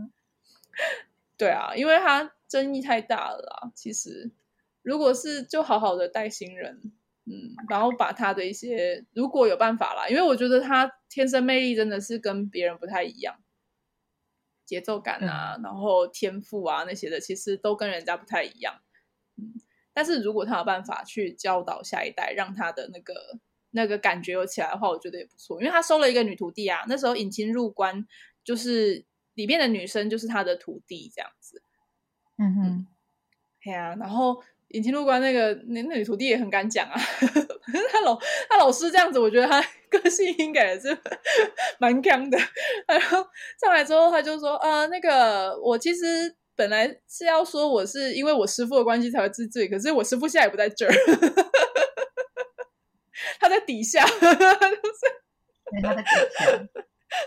[1.38, 3.72] 对啊，因为他争议太大了啦。
[3.76, 4.32] 其实，
[4.82, 6.82] 如果是就好好的带新人，
[7.26, 13.36] 嗯，然后把他的一些，如果有办法啦，因为我觉得他天生魅力真的是跟别人不太一样。
[14.70, 18.82] 节奏感啊，嗯、然后天赋啊那些的，其实都跟人家不太一样。
[19.36, 19.56] 嗯，
[19.94, 23.40] 但是如果他有办法去教导下一代，让他的那个
[23.72, 25.60] 那个感觉有起来的话，我觉得也不错。
[25.60, 28.06] 因为他收了一个女徒弟啊，那时候引亲入关，
[28.44, 29.04] 就是
[29.34, 31.64] 里面的女生就是他的徒弟这样子。
[32.38, 32.88] 嗯哼，
[33.64, 34.44] 对啊，然后。
[34.70, 36.96] 引亲入关那个那那女徒弟也很敢讲啊，
[37.92, 38.18] 他老
[38.50, 40.96] 他老师这样子，我觉得他个性应该也是
[41.80, 42.38] 蛮刚的。
[42.88, 43.26] 然后
[43.60, 50.94] 上来之后，他就说：“呃，那个我其实本来是要说我是因为我师父的关系才会治罪，可是我师父现在也不在这儿，
[53.40, 54.38] 他在底下，就是
[55.82, 56.46] 他在底下，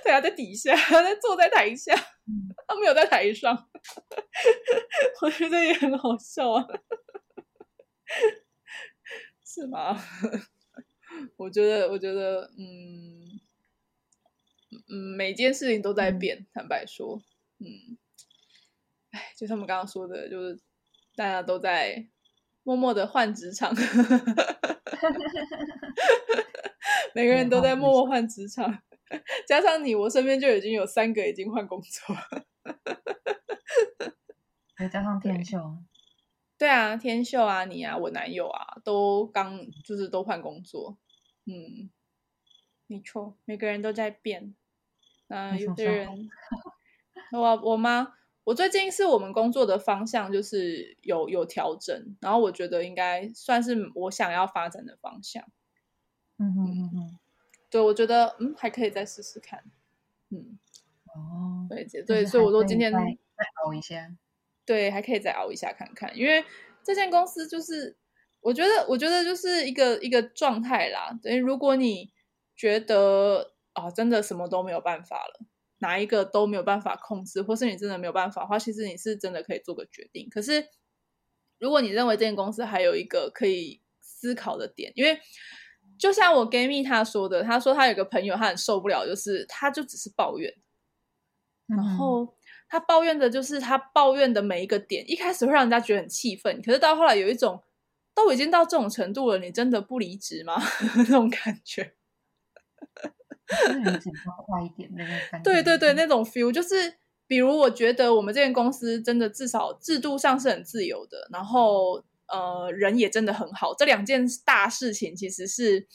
[0.05, 1.93] 对，他在底下，他在坐在台下，
[2.69, 3.69] 他没有在台上，
[5.23, 6.65] 我觉得也很好笑啊。”
[9.45, 9.99] 是吗？
[11.37, 13.41] 我觉得，我觉得，嗯
[14.89, 16.39] 嗯，每件事情都在变。
[16.39, 17.23] 嗯、坦白说，
[17.59, 17.99] 嗯，
[19.11, 20.59] 哎，就像我们刚刚说的，就是
[21.15, 22.09] 大家都在
[22.63, 23.75] 默默的换职场，
[27.15, 28.83] 每个人都在默默换职场。
[29.47, 32.17] 加上你，我身边就已经有三个已经换工作，
[34.79, 35.59] 再加上天秀。
[36.63, 40.97] 对啊，天秀啊，你啊，我男友啊，都刚就是都换工作，
[41.45, 41.91] 嗯，
[42.87, 44.55] 没错，每个人都在变。
[45.27, 46.31] 嗯，有的人，
[47.33, 48.15] 我我妈？
[48.45, 55.43] 我最近是我们工作的方向就是有有调整，然后我觉得应该算是我想要发展的方向。
[56.39, 57.19] 嗯嗯嗯哼，
[57.71, 59.65] 对，我觉得嗯还可以再试试看。
[60.29, 60.61] 嗯，
[61.07, 62.99] 哦，对对，所以我说今天再
[63.65, 64.15] 熬一下。
[64.65, 66.45] 对，还可以再熬一下看看，因为
[66.85, 67.97] 这间公司就是，
[68.41, 71.19] 我觉得，我觉得就是一个一个状态啦。
[71.23, 72.13] 等于如果你
[72.55, 75.47] 觉得啊，真的什么都没有办法了，
[75.79, 80.29] 哪一个都没有办法控制，或是你真的没有办法的话，其实你是真的可以做个决定。
[80.31, 80.69] 可是，
[81.59, 85.21] 如果你认为这间公司还有一个可以思考的点，因为
[85.99, 90.55] 就像我 Gammy 他说的，他说他有个朋友，他很受不了，就是他就只是抱怨，
[91.67, 92.37] 然后。
[92.73, 97.63] 嗯他抱怨的就是他抱怨的每一个点，一开始会让人家觉得很气愤，可是到后来有一种
[98.15, 100.55] 都已经到这种程度了，你真的不离职吗？
[100.97, 101.93] 那种感觉，
[104.47, 105.53] 快一点那种感觉。
[105.53, 106.95] 对对对，那种 feel 就是，
[107.27, 115.87] 比如我觉得我们这间公司真的至少制度上是很自由的，然后呃人也真的很好，这两件大事情其实是。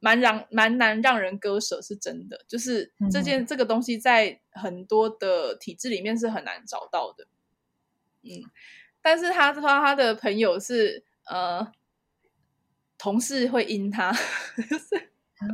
[0.00, 2.44] 蛮让蛮难让人割舍，是真的。
[2.48, 7.26] 就是这件、嗯、这个东西，在很多的体制里面是很难找到的。
[8.22, 8.42] 嗯，
[9.00, 11.72] 但是他说他的朋友是呃，
[12.98, 14.12] 同事会阴他，
[14.68, 15.46] 就是、啊、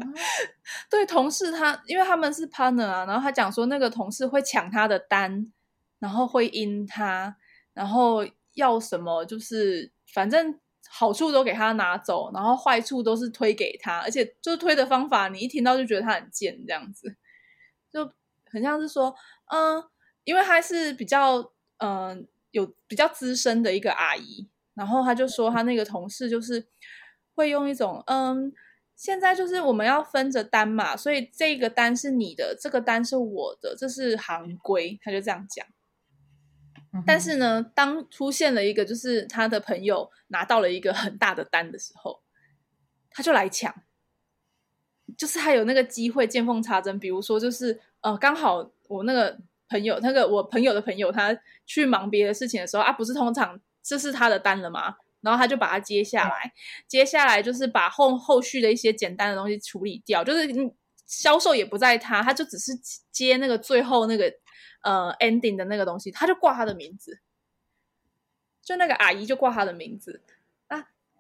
[0.91, 5.53] 对同事他，因为他们是 partner 啊，然后他讲说那个同事会抢他的单，
[5.99, 7.37] 然后会阴他，
[7.73, 10.59] 然后要什么就是反正
[10.91, 17.17] 好处都给他拿走，然后坏处都是推给他，而且就是推的方法，你一听到就觉得他很贱这样子，
[17.93, 18.13] 就
[18.47, 19.15] 很像是说，
[19.53, 19.83] 嗯，
[20.25, 22.27] 因为他是比较嗯。
[22.53, 26.67] 有比较资深的一个阿姨，然后他就说他那个同事就是
[27.35, 28.51] 会用一种嗯，
[28.95, 35.67] 现在就是我们要分着单嘛，所以这个单是你的，这个单是我的，这是行规，他就这样讲。
[37.07, 42.21] 但是呢，当出现了一个就是他的朋友拿到了一个很大的单的时候，
[43.11, 43.75] 他就来抢，
[45.17, 49.39] 就是他有那个机会见缝插针，比如说就是呃，刚好我那个。
[49.69, 54.95] 朋友，那个我朋友的朋友，他去忙别的事情的时候啊，不是通常这是他的单了吗？
[55.23, 56.53] 然后他就把它接下来，
[56.87, 60.47] 接下来就是把后后续的一些简单的东西处理掉，就是
[61.05, 62.71] 销售也不在他，他就只是
[63.11, 64.33] 接那个最后那个
[64.87, 67.21] 呃 ending 的那个东西，他就挂他的名字，
[68.63, 70.23] 就那个阿姨就挂他的名字。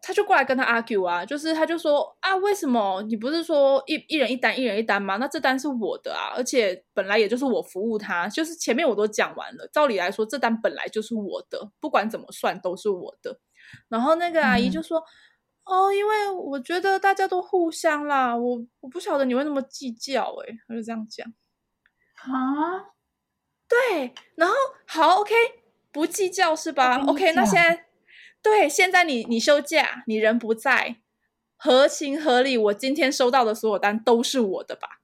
[0.03, 5.17] 他就过来跟他 argue 啊，就是他就说啊，为什么你不是说一一人一单，一人一单吗？
[5.17, 13.41] 那这单是我的啊，而且本来也就是我服务他，就是前面我都讲完了，照理来说这单本来就是我的，不管怎么算都是我的。
[13.89, 15.03] 然后那个阿姨就说，
[15.65, 21.27] 嗯、哦，因为我觉得大家都互相啦，我我不晓得你会那么计较、欸，诶他就这样讲。
[22.15, 22.95] 啊？
[23.69, 24.55] 对，然后
[24.87, 25.35] 好，OK，
[25.93, 27.85] 不计较是吧？OK，那现在。
[28.43, 30.99] 对，现在你你休假，你人不在，
[31.57, 32.57] 合情合理。
[32.57, 35.01] 我今天收到的所有单都是我的吧？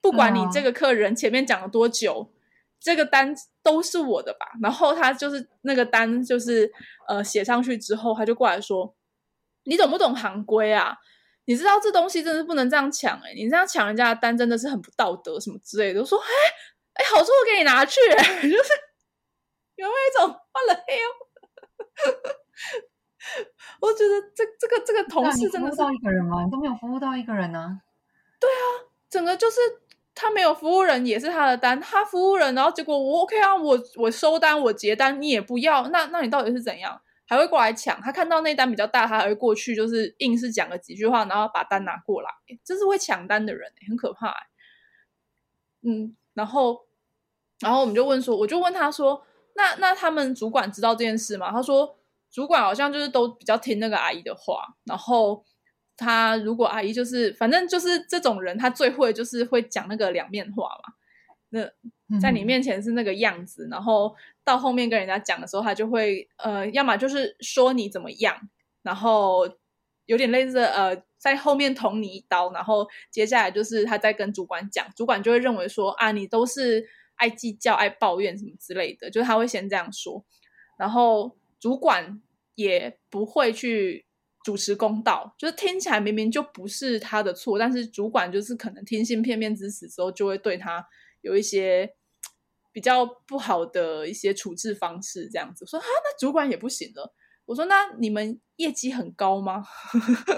[0.00, 2.38] 不管你这个客人前面讲了多久，嗯、
[2.78, 4.46] 这个单都是我的吧？
[4.62, 6.70] 然后他就是那个单，就是
[7.08, 8.94] 呃写上去之后，他就过来说
[9.64, 10.96] ：“你懂不懂行规啊？
[11.46, 13.34] 你知道这东西真的不能这样抢哎、欸！
[13.34, 16.24] 你这样抢人家的单真的是很不道德，什么之类的。”我说：“哎
[16.94, 18.70] 哎，好处我给你拿去、欸，就是
[19.76, 20.98] 有没有一种换了黑。
[23.80, 26.44] ”我觉得这这个这个同事真的是服务到一个人吗？
[26.44, 27.80] 你都没有服务到一个人呢、啊？
[28.40, 29.60] 对啊，整个就是
[30.14, 37.00] 他没有服务人，也是他的单，他服务人，然后结果我 OK 啊，我我收单，我结单，你也不要，那那你到底是怎样？
[37.24, 37.98] 还会过来抢？
[38.00, 42.28] 他看到那单比较大，他还会过去，就是硬是讲了几句话，然后把单拿过来，
[42.64, 44.46] 这是会抢单的人，很可怕、欸。
[45.82, 46.86] 嗯，然后
[47.60, 49.24] 然后我们就问说，我就问他说，
[49.56, 51.50] 那那他们主管知道这件事吗？
[51.50, 51.96] 他说。
[52.34, 55.44] 主管好像就是都比较听那个阿姨的话，然后
[55.98, 60.94] 他如果阿姨就是反正就是这种人，他最会就是会讲那个两面话嘛。
[61.50, 68.34] 那在你面前是那个样子，嗯、然后到后面跟人家讲的时候，他就会呃，要么就是说你怎么样，
[68.82, 69.46] 然后
[70.06, 76.86] 有点类似呃，在后面捅你一刀，然后接下来就是他在跟主管讲，主管就会认为说啊，你都是
[77.16, 80.24] 爱计较、爱抱怨什么之类的，就是他会先这样说，
[80.78, 81.36] 然后。
[81.62, 82.20] 主管
[82.56, 84.04] 也不会去
[84.44, 90.84] 主持公道，就是听起来明明就不是他的错，但是主管就是可能听信片面之词之后，就会对他
[91.20, 91.94] 有一些
[92.72, 97.14] 比较不好的一些处置方式，这样子说啊，那主管也不行了。
[97.46, 99.64] 我说那你们业绩很高吗？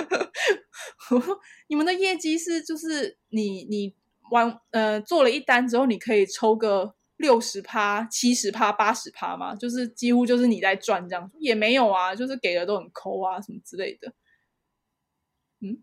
[1.10, 1.38] 我说
[1.68, 3.94] 你们的业绩是就是你你
[4.30, 6.94] 完呃做了一单之后，你可以抽个。
[7.16, 14.12] 六十趴、七十趴、八十趴吗，就是几乎就是你在赚这样，也没有啊，就是给的都很抠啊，什么之类的。
[15.60, 15.78] 嗯，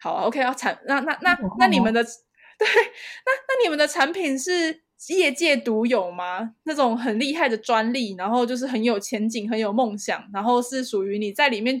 [0.00, 2.02] 好啊，OK 啊，产那那那那，那你们的
[2.58, 6.54] 对，那那你们的产品是业界独有吗？
[6.64, 11.80] 那种很厉害的专利，然后就是很有前景、很有梦想，然后是属于你在里面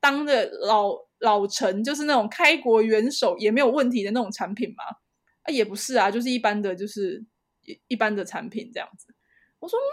[0.00, 4.84] 当的老老臣，就是那种开国元首也没有问题的那种产品吗？
[5.42, 7.24] 啊，也不是啊，就是一般的，就是。
[7.88, 9.12] 一般的产品这样子，
[9.58, 9.90] 我说，嗯，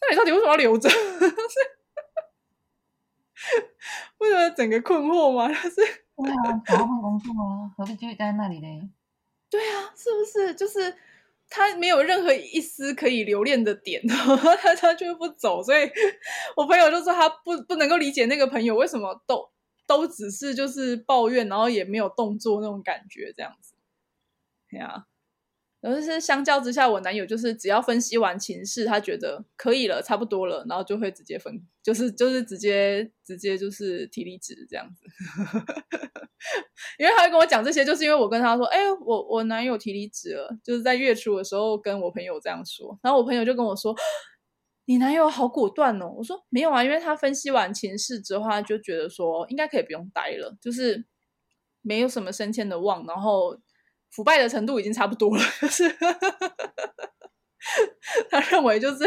[0.00, 0.88] 那你到底为什么要留着？
[4.18, 5.48] 为什么整个困惑吗？
[5.48, 8.88] 就是对啊，找换工作啊，何必继续待在那里呢？
[9.50, 10.54] 对啊，是不是？
[10.54, 10.94] 就是
[11.50, 15.62] 他没有任何一丝可以留恋的点， 他他就不走。
[15.62, 15.90] 所以
[16.56, 19.50] 我朋友就说他不不能够理解那个朋友为什么都
[19.86, 23.74] 都只是就是抱怨，然后也没有动作那种感觉这样子。
[24.70, 25.04] 对啊。
[25.80, 35.04] 然后是相较之下，我男友就是只要分析完情势，他觉得可以了，差不多了，然后就会直接分，就是就是直接直接就是提离职这样子。
[36.98, 43.94] 因为他会跟我讲这些，就是因为我跟他说，哎，我我男友提离职了，就是在月初的时候跟我朋友这样说，然后我朋友就跟我说，
[44.86, 51.04] 你男友好果断哦。”我说：“没有啊，因为他分析完情势之后，他就觉得说应该可以不用待了，就是
[51.82, 53.56] 没有什么升迁的望，然后
[54.10, 55.88] 腐败的程度已经差不多了，就是
[58.30, 59.04] 他认为就是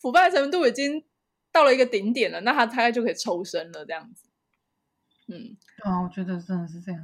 [0.00, 1.04] 腐败的程度已经
[1.52, 4.28] 到了一个顶点了，那他大概就可以抽身了，这样子。”
[5.28, 7.00] 嗯，啊，我觉得真的是这样。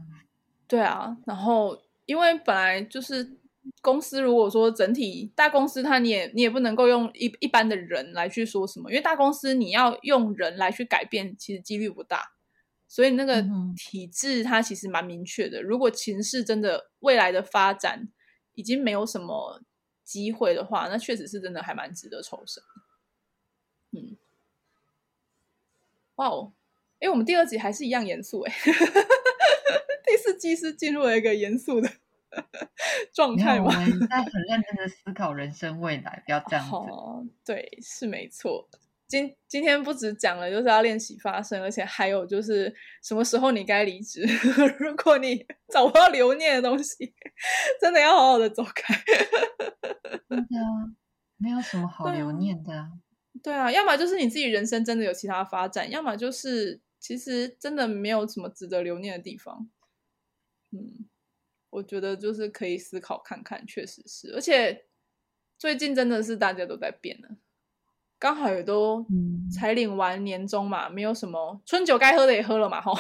[0.67, 3.37] 对啊，然后因为本来就是
[3.83, 12.34] 公司，如果说整体大公司，它你也你也不能够用一一般的人来去说什么，因为大公司你要用人来去改变，其实几率不大。
[12.95, 13.45] 所以那个
[13.77, 15.61] 体制它其实蛮明确的。
[15.61, 18.09] 如果情势真的未来的发展
[18.55, 19.61] 已经没有什么
[20.05, 22.63] 机会的话，那确实是真的还蛮值得抽身。
[23.91, 24.17] 嗯，
[26.15, 26.53] 哇哦。
[27.01, 28.55] 哎我们第二集还是一样严肃哎，
[30.07, 31.91] 第四季是进入了一个严肃的
[33.13, 33.65] 状态吗？
[33.67, 36.77] 我们在很认真的思考人生未来，不要这样子。
[36.77, 38.69] 哦，对，是没错。
[39.07, 44.25] 今今天不止讲了，就是要练习发声，而且还有就是什么时候你该离职。
[44.79, 47.15] 如果你 找不到留念的东西，
[47.81, 48.95] 真的要好好的走开。
[50.29, 50.93] 真的啊，
[51.37, 52.89] 没有什么好留念的啊。
[53.43, 56.81] 对啊，要么就是你自己人生真的有其他发展，要么就是。
[57.01, 59.69] 其实真的没有什么值得留念的地方，
[60.73, 61.07] 嗯，
[61.69, 64.87] 我觉得就是可以思考看看，确实是，而且
[65.59, 67.37] 最近真的是大家都在变了，
[68.25, 69.05] 刚好也都
[69.55, 72.97] 才领完年终嘛，没有什么春酒该喝的也喝了嘛，吼，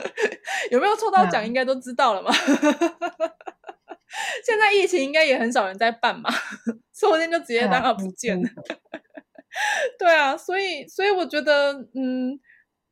[0.70, 2.30] 有没有抽到奖应该都知道了嘛，
[4.44, 6.28] 现在疫情应该也很少人在办嘛，
[6.94, 8.38] 说不定就直接当它不见。
[8.42, 8.46] 了，
[9.98, 12.38] 对啊，所以所以我觉得，嗯。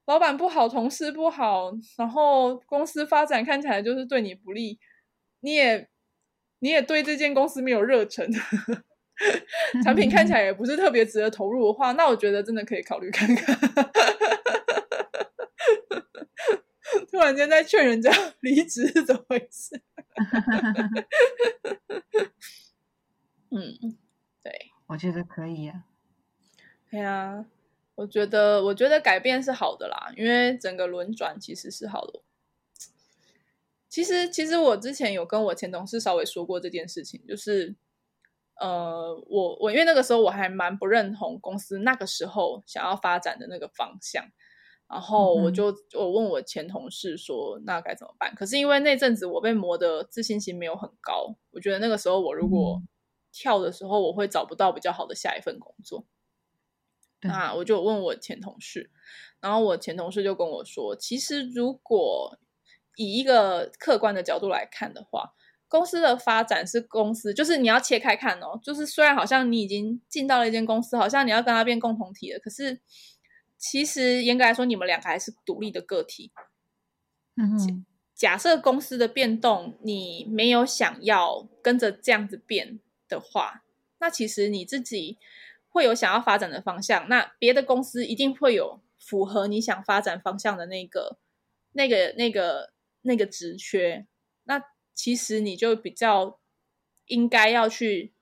[0.07, 4.77] 老板不好，同事不好，然后公司发展看起来就是对你不利，
[5.41, 5.89] 你也
[6.59, 8.29] 你也对这间公司没有热忱，
[9.85, 13.59] 产品看起来也不是特别值得投入的话，那我觉得真的可以考虑看看。
[17.11, 18.11] 突然间在劝人家
[18.41, 19.81] 离职是怎么回事？
[23.51, 23.97] 嗯，
[24.43, 25.85] 对，我觉得可以呀、啊。
[26.91, 27.47] 对啊。
[27.97, 32.23] 我觉得，我觉得改变是好的啦，因为整个轮转其实是好的。
[33.91, 37.75] 其实，其实我之前有跟我前同事稍微说过这件事情，就是，
[38.61, 44.23] 呃，我我因为那个时候我还蛮不认同公司那个时候想要发展的那个方向，
[44.87, 48.35] 然后我就我问我前同事说，那该怎么办？
[48.35, 52.83] 可是因为那阵子我被磨的自信心没有很高，我觉得那个时候我如果
[53.33, 56.05] 跳的时候，我会找不到比较好的下一份工作。
[57.23, 58.91] 那我就问我前同事，
[59.41, 62.39] 然后我前同事就跟我说，其实如果
[62.97, 65.33] 以一个客观的角度来看的话，
[65.71, 72.81] 公司的发展是公司，就是你要切开看哦，就是虽然好像你已经进到了一间公司，好像你要跟他变共同体了，可是
[73.57, 76.33] 其实严格来说，你们两个还是独立的个体。
[77.37, 83.63] 嗯哼，假设公司的变动你没有想要跟着这样子变的话，
[84.01, 85.17] 那其实你自己。
[85.73, 91.17] 会有想要发展的方向，那别的公司一定会有符合你想发展方向的那个、
[91.75, 94.05] 那个、那个、那个职缺。
[94.43, 94.61] 那
[95.01, 96.39] 其实你就比较
[97.07, 98.13] 应该要去，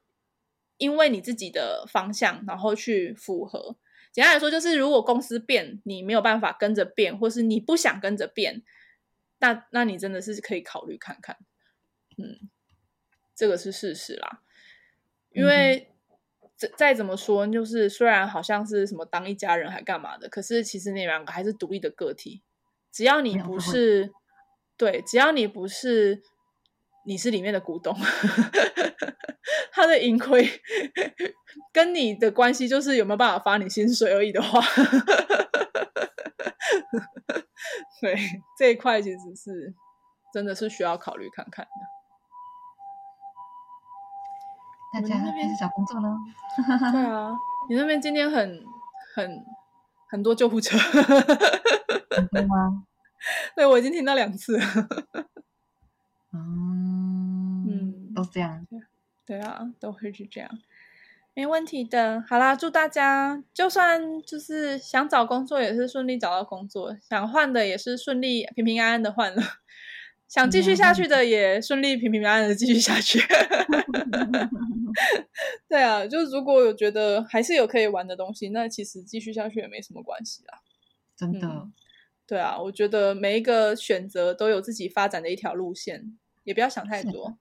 [0.76, 3.74] 因为你自己的方向，然后去符合。
[4.12, 8.62] 简单来说，就是如果公司变，你没有办法跟着变，或是你不想跟着变，
[9.41, 11.37] 那那你真的是可以考虑看看。
[12.16, 12.49] 嗯，
[13.35, 14.42] 这个是事实啦，
[15.33, 15.91] 因为。
[16.57, 22.42] 再再怎么说，就是虽然好像是什么当一家人还干嘛的，可是其实你两个还是独立的个体。
[22.91, 24.11] 只要你不是，
[24.76, 26.21] 对，只要你不是，
[27.09, 27.97] 你是里面的股东，
[29.72, 30.47] 他的盈亏
[31.72, 34.61] 跟你的关系就是有没有办法发你薪水而已的话，
[38.03, 38.14] 对，
[38.59, 39.75] 这一块其实是
[40.35, 41.71] 真的是需要考虑看看的。
[44.93, 46.14] 大家开始找工作呢。
[46.93, 47.35] 对啊，
[47.71, 48.63] 你那边今天很
[49.14, 49.47] 很
[50.11, 52.85] 很多救护车，很多吗？
[53.57, 54.64] 对，我已经听到两次了。
[56.39, 58.67] 嗯嗯，都这样。
[59.27, 60.59] 对啊，都会是这样，
[61.35, 62.25] 没问题的。
[62.27, 69.43] 好啦，祝大家就算就是想找工作也是顺利找到工作，想换的也是顺利平平安安的换了。
[70.27, 73.19] 想继续下去的也顺利平平安安的继续下去。
[75.69, 80.61] 对啊，就是如果有觉得还是有可以玩的东西，那其实继续下去也没什么关系啦。
[81.17, 81.47] 真的。
[81.47, 81.73] 嗯，
[82.27, 87.37] 对啊，我觉得每一个选择都有自己发展的一条路线，也不要想太多。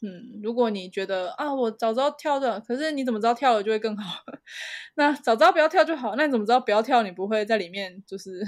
[0.00, 4.20] 嗯，如果你觉得啊，我早知道跳的，可是你怎么知道跳了就会更好？
[4.94, 8.44] 那早知道不要跳就好，那你怎么知道不要跳，你不会在里面就是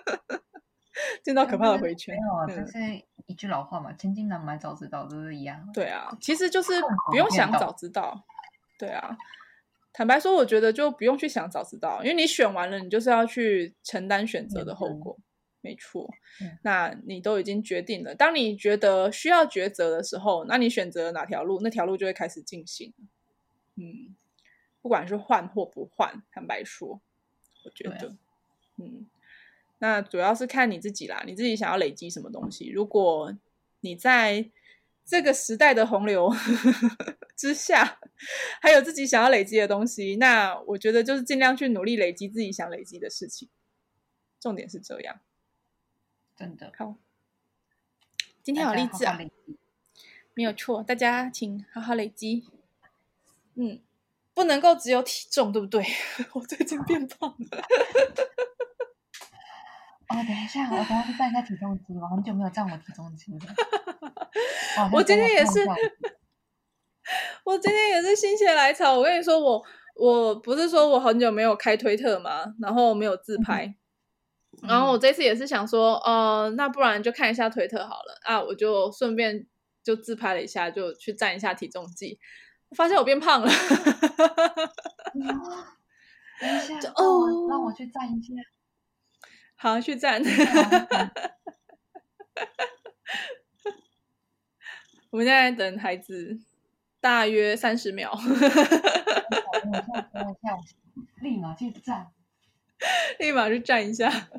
[1.24, 2.14] 见到可怕的回圈？
[2.14, 2.78] 没有啊，这是
[3.26, 5.66] 一句老话嘛，“千金难买早知道”，都是一样。
[5.72, 6.72] 对啊，其实就是
[7.10, 8.24] 不用想早知道。
[8.78, 9.16] 对啊，
[9.92, 15.16] 坦白说，我觉得就不用去想早知道，因为你选完了，你就是要去承担选择的后果。
[15.62, 16.10] 没错，
[16.62, 18.14] 那你都已经决定了。
[18.14, 22.94] 当你觉得需要抉择的时候，那你选择哪条路，那条路就会开始进行。
[23.76, 24.16] 嗯，
[24.80, 27.00] 不管是换或不换，坦白说，
[27.64, 28.16] 我觉得，
[28.78, 29.06] 嗯，
[29.78, 32.70] 那主要是看你自己啦，你自己想要累积什么东西。
[32.70, 33.36] 如果
[33.80, 34.50] 你在
[35.04, 36.30] 这个时代的洪流
[37.36, 37.98] 之下，
[38.62, 43.48] 还有自己想要累积的东西，那我觉得就是尽量去努力累积自己想累积的事情。
[44.40, 45.20] 重点是这样。
[46.40, 46.94] 真的好，
[48.42, 49.18] 今天好励志啊！
[50.32, 52.48] 没有错，大家请好好累积。
[53.56, 53.78] 嗯，
[54.32, 55.84] 不能够只有体重，对不对？
[56.32, 57.58] 我最近变胖了。
[60.08, 61.92] 哦，等一下，我等下去站一下体重机。
[61.92, 63.40] 我很久没有站我体重机了。
[64.94, 65.62] 我今天也是，
[67.44, 68.96] 我今天也是心血来潮。
[68.96, 69.62] 我跟你说，我
[69.94, 73.66] 我不是说我很久没有开推特嘛，然后没有自拍。
[73.66, 73.74] 嗯
[74.68, 79.46] 然后我这次也是想说，呃，那不然就看一下推特好了啊，我就顺便
[79.82, 82.18] 就自拍了一下，就去站一下体重计，
[82.76, 83.50] 发现我变胖了。
[86.40, 88.34] 等一下，哦，让我去站一下。
[89.56, 90.22] 好，去站。
[95.10, 96.38] 我们现在等孩子，
[97.00, 98.12] 大约三十秒。
[98.16, 100.56] 等一下，等一下，
[101.20, 102.12] 立马去站。
[103.18, 104.30] 立马去站一下，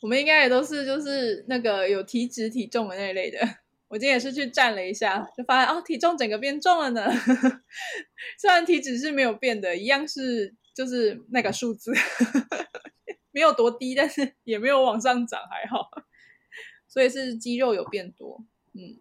[0.00, 3.38] 我们应该也都是就是那个有体脂体重的那一类的。
[3.88, 7.06] 我今天也是去站了一下，就发现哦，体重整个变重了呢。
[8.38, 11.92] 虽然体脂是没有变的，一样是就是那个数字，
[13.32, 15.90] 没有多低，但是也没有往上涨，还好。
[16.88, 18.98] 所以是肌肉有变多，嗯，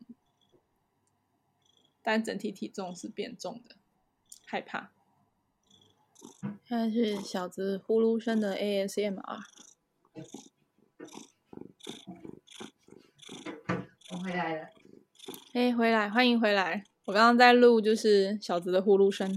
[2.01, 3.75] 但整体体重是变重的，
[4.45, 4.91] 害怕。
[6.63, 9.39] 现在是小子呼噜声的 ASMR。
[14.11, 14.67] 我回来了。
[15.53, 16.83] 哎，回来，欢迎回来。
[17.05, 19.27] 我刚刚在录，就是小子的呼噜声。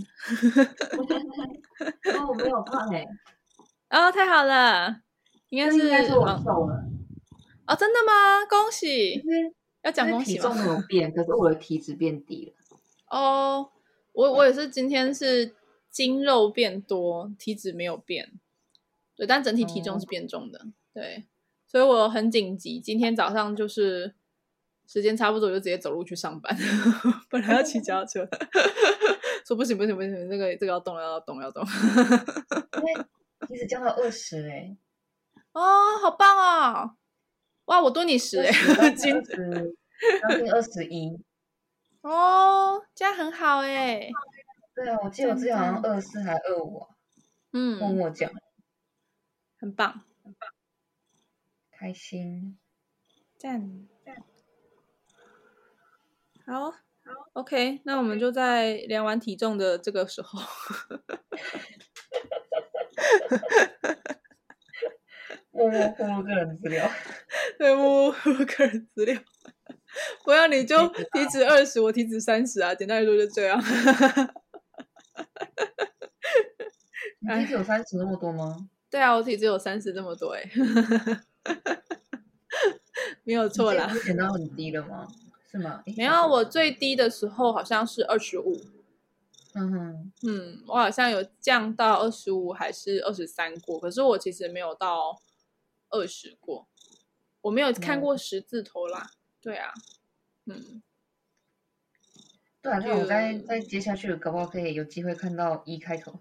[2.15, 3.05] 哦，我没有胖哎。
[3.91, 5.01] 哦，太好了，
[5.49, 6.85] 应该是，应该是我瘦了。
[7.67, 8.45] 哦，真的吗？
[8.49, 9.23] 恭喜！
[9.83, 10.43] 要讲恭喜吗？
[10.43, 12.55] 体重没有变，可是我的体脂变低了。
[13.11, 13.71] 哦，
[14.13, 15.55] 我我也是，今天是。
[15.95, 18.33] 筋肉变多，体脂没有变，
[19.15, 21.25] 对，但整体体重是变重的，嗯、对，
[21.69, 24.13] 所以我很紧急，今天早上就是
[24.89, 26.53] 时间差不多，就直接走路去上班，
[27.31, 28.29] 本来要骑脚踏车，
[29.47, 33.07] 说不行不行不行，这个这个要动要动要动，因为
[33.55, 34.77] 一直降到二十哎，
[35.53, 36.97] 哦，好棒啊，
[37.67, 38.51] 哇，我多你十哎，
[38.97, 39.33] 斤子
[40.21, 41.17] 将近二十一，
[42.01, 44.11] 哦，这样很好哎。
[44.75, 46.87] 对啊，我记得我之前好像二四还二五，
[47.53, 48.29] 嗯，默默讲，
[49.57, 50.51] 很棒，很棒，
[51.71, 52.59] 开心，
[53.39, 54.25] 赞赞，
[56.45, 56.79] 好，好
[57.35, 60.41] ，OK，那我们就在量完体重的这个时候，
[65.53, 66.91] 默默暴露个人资料，
[67.59, 69.23] 对，默默暴露个人资料，
[70.25, 73.63] 不要你就体脂二十，我体脂三十啊，简单来说就这样。
[77.25, 78.69] 你体脂有三十那么多吗？
[78.91, 80.45] 对啊，我体脂有三十这么多哎，
[83.25, 83.93] 没有错啦。
[84.05, 85.09] 减到很低了吗？
[85.51, 85.83] 是吗？
[85.97, 88.61] 没有，我最低的时候好像是二十五。
[89.57, 95.21] 嗯哼，嗯，我好像有降到二十五还是二十三过，可是我其实没有到
[95.91, 96.67] 二十过，
[97.41, 99.11] 我没有看过十字头啦。
[99.11, 99.73] 嗯、对啊，
[100.47, 100.83] 嗯。
[102.61, 106.21] 对啊，那我再再接下去，搞不好可以有机会看到一开头。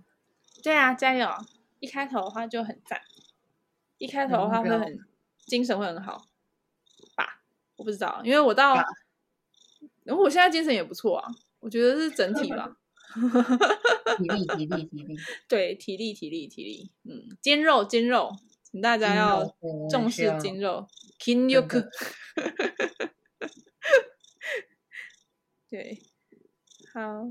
[0.64, 1.30] 对啊，加油！
[1.80, 3.02] 一开头的话就很赞，
[3.98, 4.98] 一开头的话会很
[5.46, 6.30] 精神会很好
[7.16, 7.44] 吧？
[7.76, 8.76] 我不知道，因为我到，
[10.04, 11.30] 然后我现在精神也不错啊，
[11.60, 12.78] 我觉得是整体吧。
[14.18, 15.18] 体力，体力，体力。
[15.48, 16.92] 对，体力，体力，体力。
[17.04, 18.32] 嗯，筋肉，筋肉，
[18.64, 19.56] 请大家要
[19.90, 20.88] 重视筋肉。
[21.20, 21.62] 筋肉。
[25.70, 26.02] 对。
[26.94, 27.28] 好，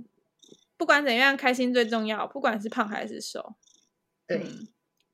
[0.82, 2.26] 不管怎样，开心最重要。
[2.26, 3.54] 不管是胖还是瘦，
[4.26, 4.66] 对，嗯，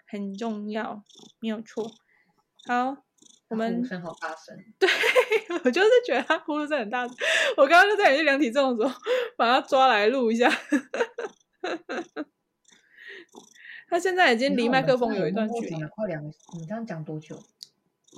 [0.06, 1.04] 很重要，
[1.40, 1.92] 没有错。
[2.66, 3.04] 好，
[3.50, 4.56] 我们呼声好大声。
[4.78, 4.88] 对，
[5.62, 7.14] 我就是觉得他呼噜声很大声。
[7.58, 9.00] 我刚刚就在你去量体重的时候，
[9.36, 10.50] 把他抓来录一下。
[13.90, 17.38] 他现在已经离麦克风有一段距离了，快两个，你这样讲多久？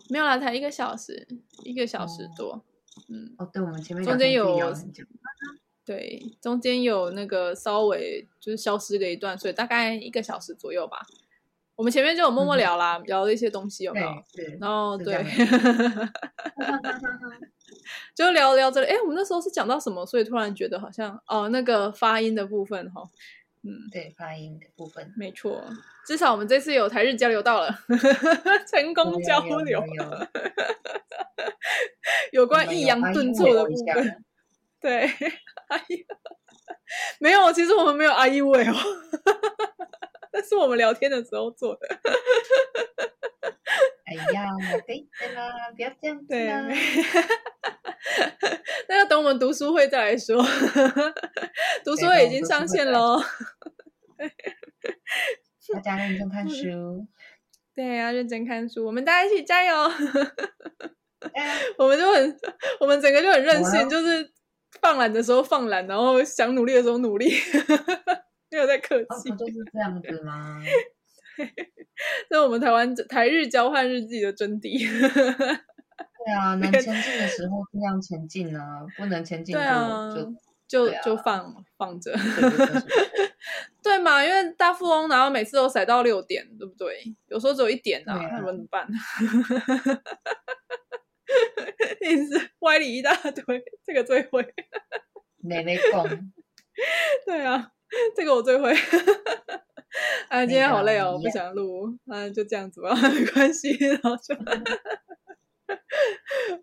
[0.09, 1.27] 没有啦，才一个小时，
[1.65, 2.53] 一个小时多。
[2.53, 2.63] 哦、
[3.09, 4.57] 嗯，哦，对，我们前面中间有，
[5.85, 11.05] 对，中间有那个稍微就是消失了一段，所以大概一个小时左右吧。
[11.75, 14.23] 我们前面就有默默聊啦，嗯、聊了一些东西，有没有？
[14.35, 15.17] 对，然后对，
[18.15, 18.87] 就聊聊这里。
[18.87, 20.05] 哎，我们那时候是讲到什么？
[20.05, 23.03] 所以突然觉得好像哦，那个发音的部分哈。
[23.63, 25.63] 嗯，对，发音的部分没错，
[26.07, 27.69] 至少我们这次有台日交流到了，
[28.71, 30.27] 成功交流，有，有，有，有，
[32.43, 34.25] 有关抑扬顿挫的部分，
[34.81, 35.05] 对，
[35.69, 35.85] 哎呀，
[37.21, 38.75] 没有，其实我们没有阿姨位哦，
[40.33, 41.87] 那是我们聊天的时候做的。
[44.07, 44.49] 哎呀，
[44.87, 46.67] 对啦，不要这样子啦，
[48.89, 50.43] 那要等我们读书会再来说。
[51.85, 53.23] 读书会已经上线喽，
[55.75, 57.07] 大家认真看 书。
[57.75, 59.73] 对，要认真看书，我们大家一起加油。
[61.79, 62.41] 我们就很，
[62.81, 64.33] 我们整个就很任性，就是
[64.81, 67.31] 放懒的时候放懒，然后想努力的时候努力，
[68.51, 69.31] 没有在客气。
[69.31, 70.61] 不就是这样子吗？
[72.29, 74.79] 这是我们台湾台日交换日记的真谛。
[76.25, 79.61] 对啊，能前进的时候尽量前进啊，不能前进就
[80.69, 82.15] 就就就放放着，
[83.83, 84.23] 对嘛？
[84.25, 87.03] 因为大富翁然后每次都塞到六点，对不对？
[87.29, 88.87] 有时候只有一点啊，那怎么办？
[92.01, 94.43] 一直歪理一大堆，这个最会。
[95.39, 96.07] 妹妹讲，
[97.25, 97.73] 对啊，
[98.17, 98.73] 这个我最会。
[100.29, 104.35] 啊，今天好累哦，我不想录，啊，就这样子吧， 没关系，然后就，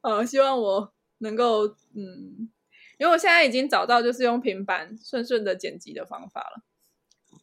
[0.01, 2.49] 好，希望我能够，嗯，
[2.97, 6.63] 因为我现在已经找到就是用平板顺顺的剪辑的方法了，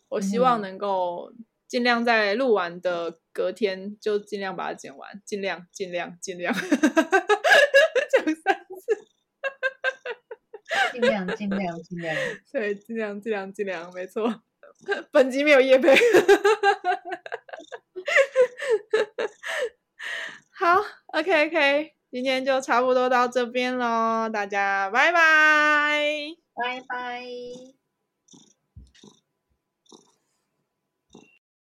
[0.09, 1.33] 我希望能够
[1.69, 6.65] 尽量在录完的隔天就尽量把它剪完，尽量尽量尽量，讲
[8.25, 9.05] 三次，
[10.93, 12.17] 尽量尽量尽量，
[12.53, 14.43] 对，尽量尽量尽量，没错。
[15.11, 15.95] 本集没有夜配，
[20.51, 26.01] 好，OK OK，今天就差不多到这边喽，大家拜拜，
[26.55, 27.74] 拜拜。